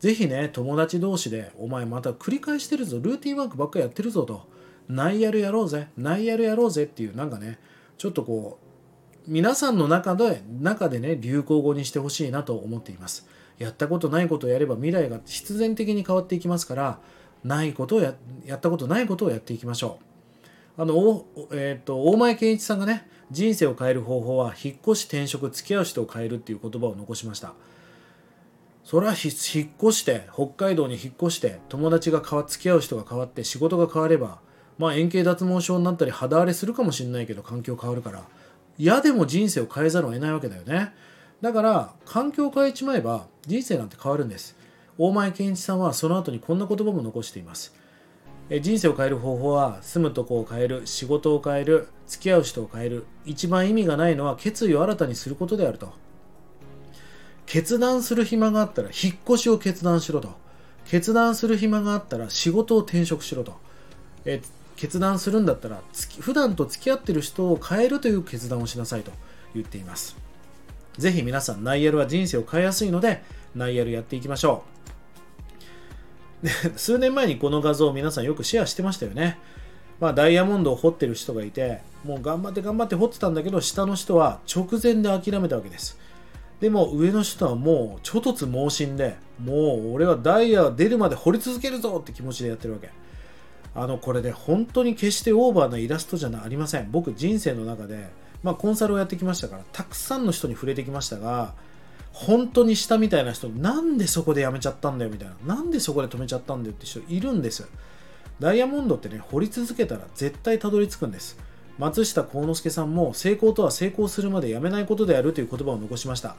[0.00, 4.48] ぜひね、友達同士で、お前また繰り返してるぞ、ルーティンワークばっかやってるぞと、
[4.88, 7.58] ナイヤルやろうぜ、ナイヤルやろうぜっていう、なんかね、
[7.98, 13.28] ちょっとこう、皆さんの中で、中でね、流行語にしてほしいなと思っています。
[13.58, 16.98] やったことないことをやれば未来が必然的に変わっていきますから、
[17.44, 18.14] ないことをや、
[18.46, 19.98] やったことないことをやっていきましょ
[20.78, 20.82] う。
[20.82, 27.52] あの、えっ、ー、と、大前健一さんがね、人生を変える方法は、引っ越し、転職、付き合う人を変えるっていう言葉を残しました。
[28.90, 34.40] それは引っ越して北海道に引っ越して友達が変わ付き合う人が変わって仕事が変われば
[34.78, 38.24] まあ円形脱毛症になったり肌荒れするかもしれないけど環境変わるから。
[38.78, 40.92] 嫌でも人生を変えざるを得ないわけだよね。
[41.40, 44.56] だから環境を変えちまえば人生なんて変わるんです。
[44.98, 47.72] 大前健一さんはその後にこんな言葉も残しています。
[48.60, 55.92] 人生を変える方法は住むとこを変える仕事を変える付き合う人を変える一番意味がないのは決意を新たにすることであると。
[57.50, 60.30] 決断する暇があったら引っ越しを決断しろと。
[60.86, 63.56] 決断する暇があったら仕事を転職しろと。
[64.24, 64.40] え
[64.76, 65.82] 決断するんだったら
[66.20, 69.10] 普段と付き合ってる人を変えるという決断をしなさいと
[69.52, 70.16] 言っています。
[70.96, 73.20] ぜひ皆さん、ナイエルは人生を変えやすいので、
[73.56, 74.62] ナイエルやっていきましょ
[76.44, 76.46] う。
[76.46, 79.40] で数年前にこの画像を皆さんよくシェアしてましたよね。
[79.98, 85.98] まあ、ダイヤモンドを掘ってる人がいて、もう頑張って頑張って掘ってたんだけど、下の人は直前で諦めたわけです。
[86.60, 92.90] でも上の人はもう諸突猛進でもう俺はダイヤ出るまで掘り続けるぞって気持ちでやってるわけ。
[93.74, 96.90] あのこれで本当に決してオーバーなイラストじゃありません。
[96.90, 98.08] 僕人生の中で、
[98.42, 101.54] まあ、コンサルをやってきましたからたくさんの人に触れてきましたが
[102.12, 107.66] 本当に下みたいな人なんでそこでやめちゃったんだよみたいななんでそこで止めちゃったんだよって人いるんです
[108.40, 111.38] ダイヤモンドってね掘り続けたら絶対たどり着くんです。
[111.80, 116.36] 松下幸之助さんも成功とは成功するまでやめないことであるという言葉を残しました。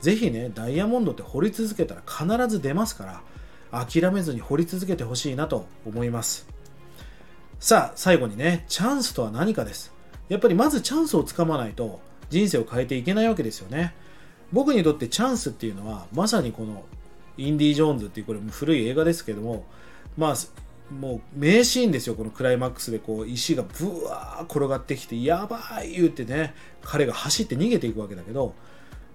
[0.00, 3.22] ぜひね、ダイヤモンドって掘り続けたら必ず出ますか
[3.70, 6.48] ら、諦めずに掘り続けてほしいなと思います。
[7.60, 9.92] さあ、最後にね、チャンスとは何かです。
[10.28, 13.94] やっぱりまずチャンスをつかまないと人生を変えていけないわけですよね。
[14.52, 16.84] 僕にとってチャンスっていうのは、まさにこの
[17.36, 19.64] インディ・ジョーンズっていうこれも古い映画ですけども、
[20.16, 20.34] まあ、
[20.90, 28.54] もう名シーンですよ、このクライマックスでこう石がブワー転がってきて、やばい言ってね、彼が走って逃げていくわけだけど、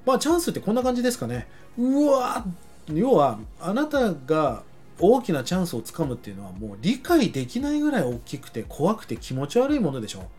[0.05, 1.47] まあチャンスってこんな感じですかね。
[1.77, 4.63] うわー要は、あなたが
[4.99, 10.29] 大きなチャンスをつかむっていうのはもう理解できないぐらい大きくて怖くて気持ち悪いものでしょ。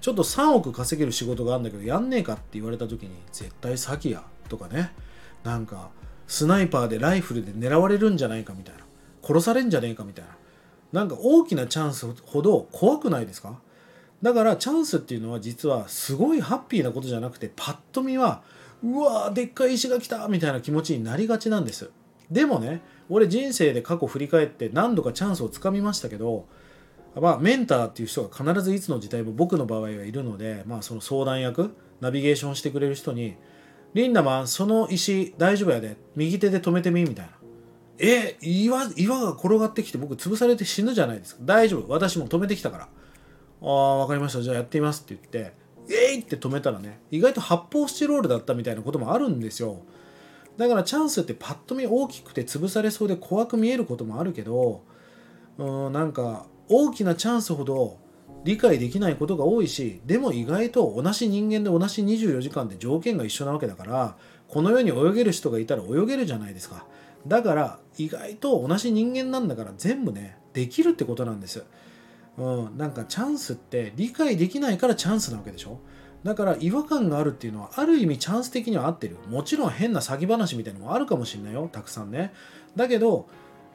[0.00, 4.92] ちょっと3億稼げる仕事があるんだけど、やんねえかって言われた時に、絶対詐欺やとかね、
[5.42, 5.90] なんか、
[6.28, 8.82] スナイパーでライフルで狙われるんじゃないかみたいな。
[9.22, 10.30] 殺されんじゃねえかみたいな。
[10.92, 13.60] なんか大きなチャンスほど怖くないですか？
[14.22, 18.42] だからチャンスっていうのは実はすごいハッピーなことじゃなくてパッと見は
[18.82, 21.90] うわーでっかい石が来たみたいな気持ちになりがちなんです。
[22.30, 26.46] でもね俺人生で過去振り返って何度かチャンスをつかみましたけど
[27.14, 33.36] まあメンターっていう人が必ずいつの時代も僕の場合はいるのでまあその相談役ナビゲーションしてくれる人に
[33.94, 37.32] 「リンダマンその石大丈夫やで右手で止めてみ」みたいな。
[37.98, 41.42] え岩岩が転がってきて僕潰されて死ぬじゃないですか。
[41.44, 41.92] 大丈夫。
[41.92, 42.84] 私も止めてきたから。
[42.84, 42.88] あ
[43.60, 44.42] あ分かりました。
[44.42, 45.52] じゃあやってみますって言って。
[45.90, 46.20] えい！
[46.20, 49.80] って止めたらね意外と発泡スチロールだったみたいなこともあるんですよ。
[50.58, 54.82] だからチャンスってパッと見大きくて潰されそうで怖く見えることもあるけど
[55.56, 57.96] うんなんか大きなチャンスほど
[58.44, 64.16] 理解できないことが多いしでも意外と同じ人間で同じ24時間で条件が一緒なわけだから
[64.48, 66.86] この世に泳げる人がいたら泳げるじゃないですか。
[67.26, 71.64] だから意外と同じ人間なんだから全部ねできるってことなんです。
[72.36, 75.80] うん、なんかチャンスって理解できないからチャンスなわけでしょ。
[76.24, 79.16] だから違和感があるっていうのはある意味チャンス的には合ってる。
[79.28, 81.68] もちろん変な詐欺話みたいなのもあるかもしれないよ。
[81.70, 82.32] たくさんね。
[82.76, 83.28] だけど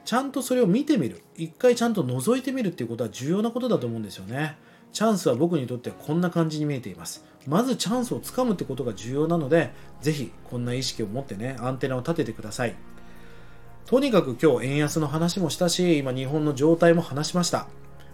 [0.04, 1.22] ちゃんとそれを見てみる。
[1.36, 4.56] 一回ちゃんと覗いてみるっていうことは重要なことだと思うんですよね。
[4.92, 7.24] チャンスは僕にとってこんな感じに見えています。
[7.46, 12.74] まずチャンスをつかむってことが重要なのでぜひこんな意識を持ってねアンテナを立ててください。
[13.86, 17.66] とにかく今日円安の話もしたし今日本の状態も話しました。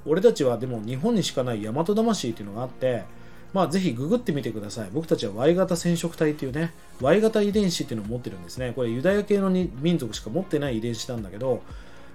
[0.04, 3.04] 俺たちはでも日本にしかない大和魂っていうのがあって
[3.52, 4.90] まあぜひググってみてください。
[4.92, 8.72] 僕たちは Y 型染色体っていうね Y 型遺伝子っていうのを持ってるんですね。
[8.74, 11.62] これユダヤ系の民族しか持ってない遺伝子なんだけど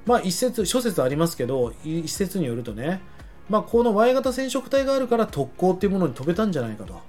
[0.06, 3.00] まあ一説諸説ありますけど一説によるとね
[3.50, 7.00] まあこの Y 型染色体があるから特攻っていうものに飛べたんじゃないかと。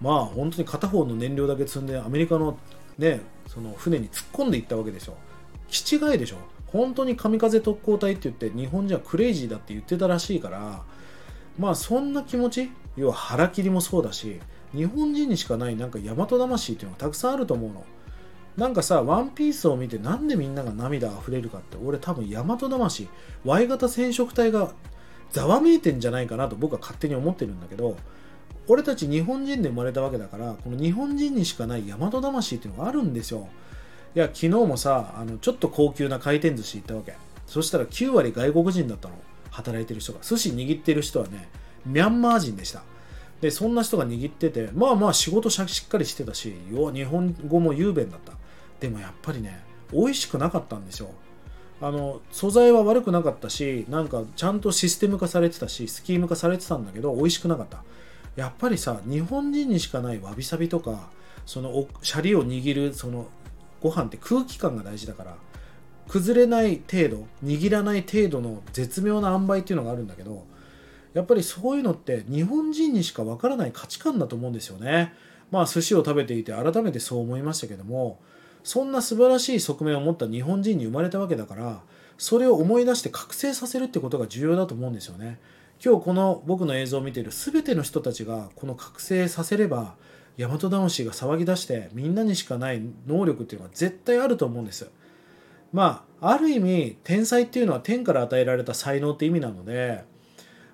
[0.00, 2.56] まあ本当に片方の燃料だけ積んでアメリカの
[2.98, 5.16] ねその船に突っ込んでいったわけでしょ。
[5.68, 6.36] 気違いでしょ？
[6.66, 10.82] 本当に神風特攻隊って言って日本人はクレイジーだって言ってたらしいから
[11.58, 12.70] まあそんな気持ち？
[12.96, 14.40] 要は腹切りもそうだし
[14.74, 17.84] 日本人にしかないなんか大和魂っていうのがたくさんあると思うの。
[18.56, 23.08] なんかさワンピースを見てなんでみんなが涙あふれるかって俺多分大和魂
[23.44, 24.72] Y 型染色体が
[25.30, 27.96] ざわめいてんじゃないかなと僕は勝手に思ってるんだけど
[28.66, 33.48] 俺たち日本人で生まれたわけだからこの日本人にしかない大和魂っていうのがあるんですよ。
[34.18, 37.14] いや昨日もさあのちょっと高級な回転寿司行ったわけ。
[37.46, 39.14] そしたら9割外国人だったの。
[39.52, 40.18] 働いてる人が。
[40.22, 41.48] 寿司握ってる人はね
[41.86, 42.82] ミャンマー人でした。
[43.40, 48.32] でそんな人が握っててまあまあ仕事しっかりしてたし要日本語も雄弁だった。
[48.80, 49.62] でもやっぱりね
[49.92, 51.10] 美味しくなかったんですよ
[51.80, 57.84] あの素材は悪くなかったしなんかちゃんとシステム化されてたしスキーム化されてたんだけど美味しくなかった。
[58.34, 61.16] やっぱりさ日本人にしかないわびさびとか
[61.46, 63.26] そのシャリを握るその
[63.80, 65.36] ご飯って空気感が大事だから
[66.08, 70.46] 崩れない程度握らない程度の絶妙な塩梅っていうのがあるんだけど
[71.14, 75.14] やっぱりそういうのって日本人にしかわからない価値観だと思うんですよね。
[75.50, 78.20] まあ寿司を食べていて改めてそう思いましたけども
[78.62, 81.80] そんな素晴らしい側面を持った日本人に生まれたわけだから
[82.18, 85.38] それを思い出して覚醒させるってことが重要だと思うんですよね。
[85.82, 89.94] 今日この僕の映像を見ている全ての人たちがこの覚醒させれば
[90.38, 94.90] 大和魂が騒ぎ出してみんなにしかない能力っていうのは絶対あると思うんです。
[95.72, 100.04] まあある意味天才っていうのは天から与えられた才能って意味なので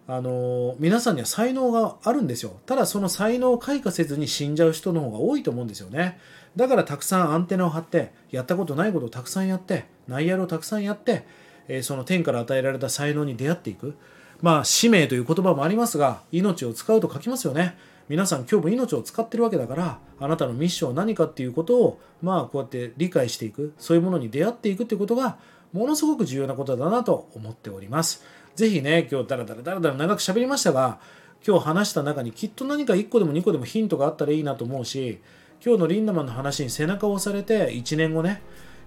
[0.07, 2.61] あの皆さんには才能があるんですよ。
[2.67, 6.19] ただその才能を開花せずに死んじゃう人の方が多いと思うんですよね。
[6.57, 11.25] だからたくさんアンテナを張ってやったことないことをたくさんやって内野をたくさんやって、
[11.69, 13.97] えー、その天から与えられた才能に出会っていく。
[14.43, 17.77] まあ使命という言葉もありますが命を使うと書きますよね。
[18.09, 25.39] 皆さん今日も命を使ってるわけだからあなたのミッションは何かっていうことをまあこうやって理解していくそういうものに出会っていくってことが
[25.73, 28.23] ものすごく重要なことだなと思っております。
[28.55, 31.01] ぜひね今日ダラダラダラダラ長く喋りましたが
[31.47, 35.21] 今日話した中にきっと何か1個でも2個でもヒントがあったらいいなと思うし
[35.65, 38.43] 今日のリンダマンの話に背中を押されて1年後ね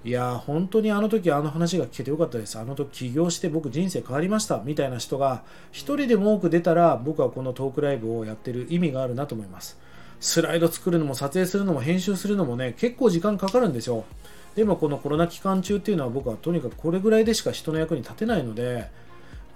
[0.08, 2.58] いや本当にあの時あの話が聞けてよかったです。
[2.58, 4.62] あの時起業して僕人生変わりました。
[4.64, 5.44] みたいな人が
[5.74, 9.78] 1人でも多く出たら僕はこのトークライブをやってる意味があるなと思います。
[10.22, 14.06] スライド作るのも撮影するのも編集するのもね結構時間かかるんですよ。
[14.56, 18.90] でもこのコロナ期間中っていうのは僕はとにかくこれぐらいでしか人の役に立てないので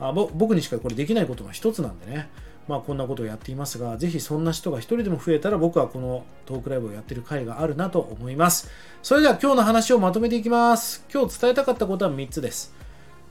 [0.02, 2.30] あ僕にしかこれできないことの一つなんでね。
[2.68, 8.70] まあ、こんなことをやっていますが、ぜひそんな人が一人でも増えたら僕はこのトークライブをやってる回があるなと思います。
[9.02, 11.06] それでは今日の話をまとめていきます。
[11.12, 12.74] 今日伝えたかったことは3つです。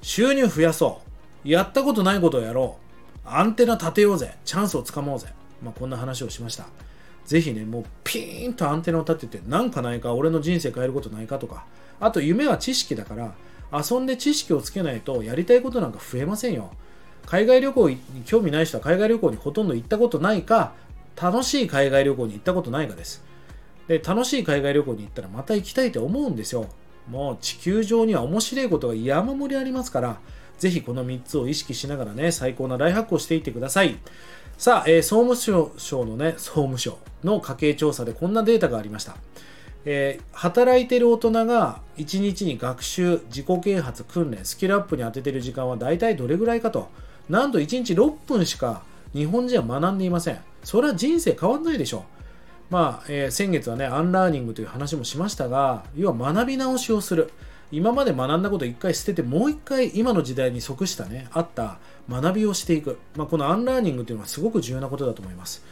[0.02, 1.00] 収入増やそ
[1.44, 1.48] う。
[1.48, 2.78] やったことないことをやろ
[3.24, 3.28] う。
[3.28, 4.36] アンテナ立てようぜ。
[4.44, 5.28] チャンスをつかもうぜ。
[5.62, 6.66] まあ、こんな話をしました。
[7.24, 11.64] ぜひね、もうピーンとアンテナを立てて、なんかないか、俺の人生変えることないかとか、
[12.00, 13.34] あと夢は知識だから、
[13.72, 16.72] 遊んで知識をつけないとやりたいことなんか増えませんよ。
[17.26, 20.72] 海外旅行に興味ない人は海外旅行にほとんど行ったことないか、
[21.20, 23.24] 楽しい海外旅行に行ったことないかです。
[23.88, 26.66] で、楽しい海外旅行に行ったらまた行きたいと思うんですよ。
[27.08, 30.20] もう地球上には面白いことが山盛りありますから、
[30.58, 33.96] ぜひこの3つを意識しながらね、最高なライハックをしていってください。
[34.58, 39.16] さあ、えー、総務省のね、総務省の家計調査でこんなデータがありました。
[39.86, 46.88] えー、働いてる大人が1日に学習、自己啓発、訓練、スキルアップに当ててる時間は大体どれぐらいかと。
[47.30, 48.82] なんと1日6分しか
[49.14, 50.40] 日本人は学んでいません。
[50.64, 52.02] それは人生変わんないでしょう。
[52.70, 57.32] まあ、えー、先月はね、アンラーニングという話もしましたが、要は学び直しをする。
[57.70, 61.78] 今まで学んだことを一回捨てて、もう一回今の時代に即したね、あった
[62.08, 62.98] 学びをしていく。
[63.14, 65.64] まあ、このアンラーニングというのはすごく重要なことだと思います。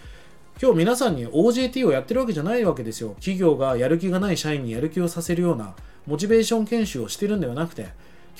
[0.62, 3.14] 今日皆さんに OJT をやってるわけじゃないわけですよ。
[3.16, 5.74] 企業がやる気がない社員にやる気をさせるような
[6.06, 7.88] モチベーション研修をしてるんではなくて、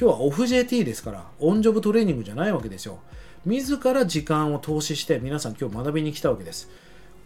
[0.00, 3.00] 今日はオフ JT ですからオンジョブトレーニングじゃないわけですよ。
[3.44, 6.70] 自ら時間を投資して皆さん今日学びに来たわけです。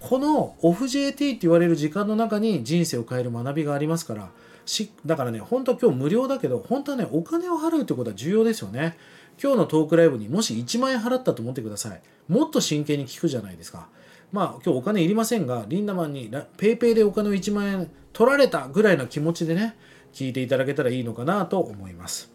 [0.00, 4.30] このオフ JT って言われる時間の中に人生を変える学びがありますから
[4.64, 8.96] しだからね本当は今日無料だけど本当はねお金を払うってことは重要ですよね。
[9.42, 12.00] 今日のトークライブにもし1万円払ったと思ってください。
[12.26, 13.88] もっと真剣に聞くじゃないですか。
[14.32, 19.76] まあ今日お金いりませんがリンダマンに PayPay でお金を1万円取られたぐらいの気持ちでね
[20.14, 22.31] 聞いていただけたらいいのかなと思います。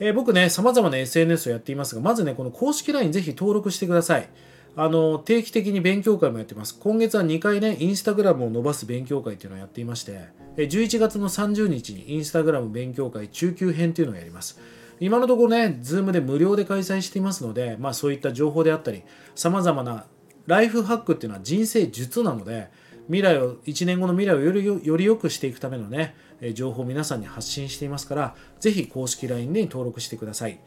[0.00, 4.28] えー、僕ね、様々な SNS をやっていますが、まずね、この公式 LINE ぜひ登録してください。
[4.74, 6.78] あの、定期的に勉強会もやってます。
[6.80, 14.58] 今月は2回ね、インスタグラムを伸ばす勉強会っていうのをやっていまして、11月の30日にインスタグラム勉強会中級編っていうのをやります。
[15.00, 19.02] 今のところね、ズームで無料で開催していますので、まあそういった情報であったり、
[19.34, 20.06] 様々な
[20.46, 22.70] ライフハックっていうのは人生術なので、
[23.06, 26.14] 未来を、1年後の未来をよりより良くしていくためのね、
[26.54, 30.60] 情報を皆さんに発信していますから、ぜひ公式 LINE に登録してください。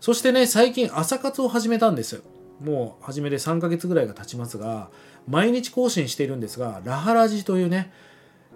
[0.00, 2.22] そしてね、最近朝活を始めたんです。
[2.60, 4.90] もう始めて3ヶ月ぐらいが経ちますが、
[5.28, 7.92] 毎日更新しているんですが、ラハラジというね、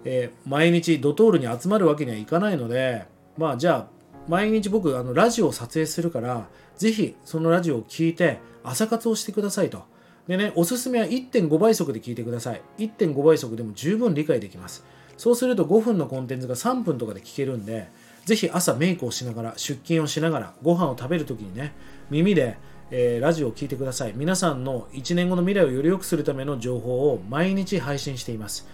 [0.03, 3.05] えー、毎日ドトールに集まるわけにはいかないので、
[3.37, 3.95] まあじゃあ、
[4.27, 6.47] 毎日僕、あのラジオを撮影するから、
[6.77, 9.83] ぜひそのラジオを聞いて朝活をしてくださいと。
[10.27, 12.61] でね、おすすめは1.5倍速で聞いてください。
[12.79, 14.83] 1.5倍速でも十分理解できます。
[15.17, 17.87] そうすると5分のコンテンツが3分とかで聞けるんで、
[18.25, 21.73] ぜひ朝メイクをしながら、出勤をしながら、ご飯を食べるときにね、
[22.09, 22.57] 耳で、
[22.91, 24.13] えー、ラジオを聞いてください。
[24.15, 28.67] 皆さんの1年後の未来をより良くするための情報を毎日配信しています。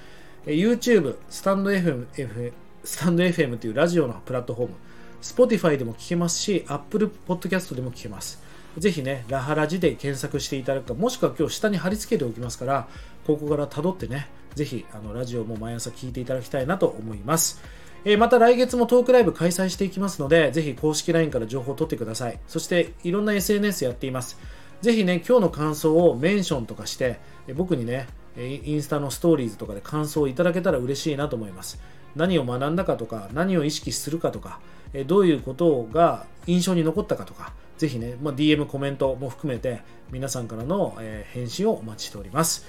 [0.45, 4.75] えー、YouTube、スタンド FM、F、スタンド FM というラジオのプラットフォーム、
[5.21, 8.41] Spotify でも聞けますし、Apple Podcast でも聞けます。
[8.77, 12.87] ぜひね、ラハラジで検索していただくか、もしくは今日下に貼り付けておきますから、
[13.27, 17.61] ここから辿ってね、ぜひあのラジオも毎朝聞いていただきたいなと思います。
[18.03, 22.39] えー、また来月もトークライブ開催していきますので、ぜひ公式 LINE から情報を取ってください。
[22.47, 24.39] そしていろんな SNS やっています。
[24.81, 27.19] ぜひね、今日の感想をメンションとかして、
[27.55, 31.79] 僕にね、インスタのストーリーズとかで感想をいただけたら嬉しいなと思います。
[32.15, 34.59] 何を学んだかとか、何を意識するかとか、
[35.05, 39.81] どういうことが印象に残ったかとか、ぜひね、まあ、DM、コメントも含めて
[40.11, 42.65] 皆さんからの、えー、返信をお待ちしております。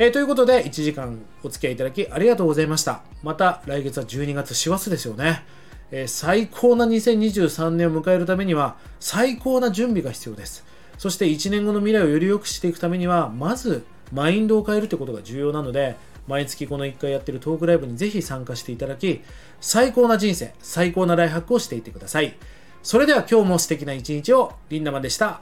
[0.00, 3.02] えー、ということで、1時間お付き合いいただきありがとうございました。
[3.24, 5.42] また来月は12月師走ですよね。
[5.90, 10.64] えー、最高な2023年を迎えるためには最高な準備が必要です。
[10.98, 15.96] そして1年後の未来をより良くしていくためには、まずマインドを変えるということが重要なので、
[16.28, 19.22] 毎月この1回やってるトークライブにぜひ参加していただき、
[19.60, 22.36] 最高な人生、最高なライハックをしていってください。
[22.84, 25.40] それでは今日も素敵な一日をリンダマンでした。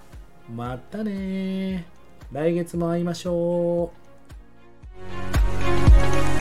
[0.55, 1.87] またね
[2.33, 4.06] 来月も会いましょう。
[4.99, 6.36] Thank you.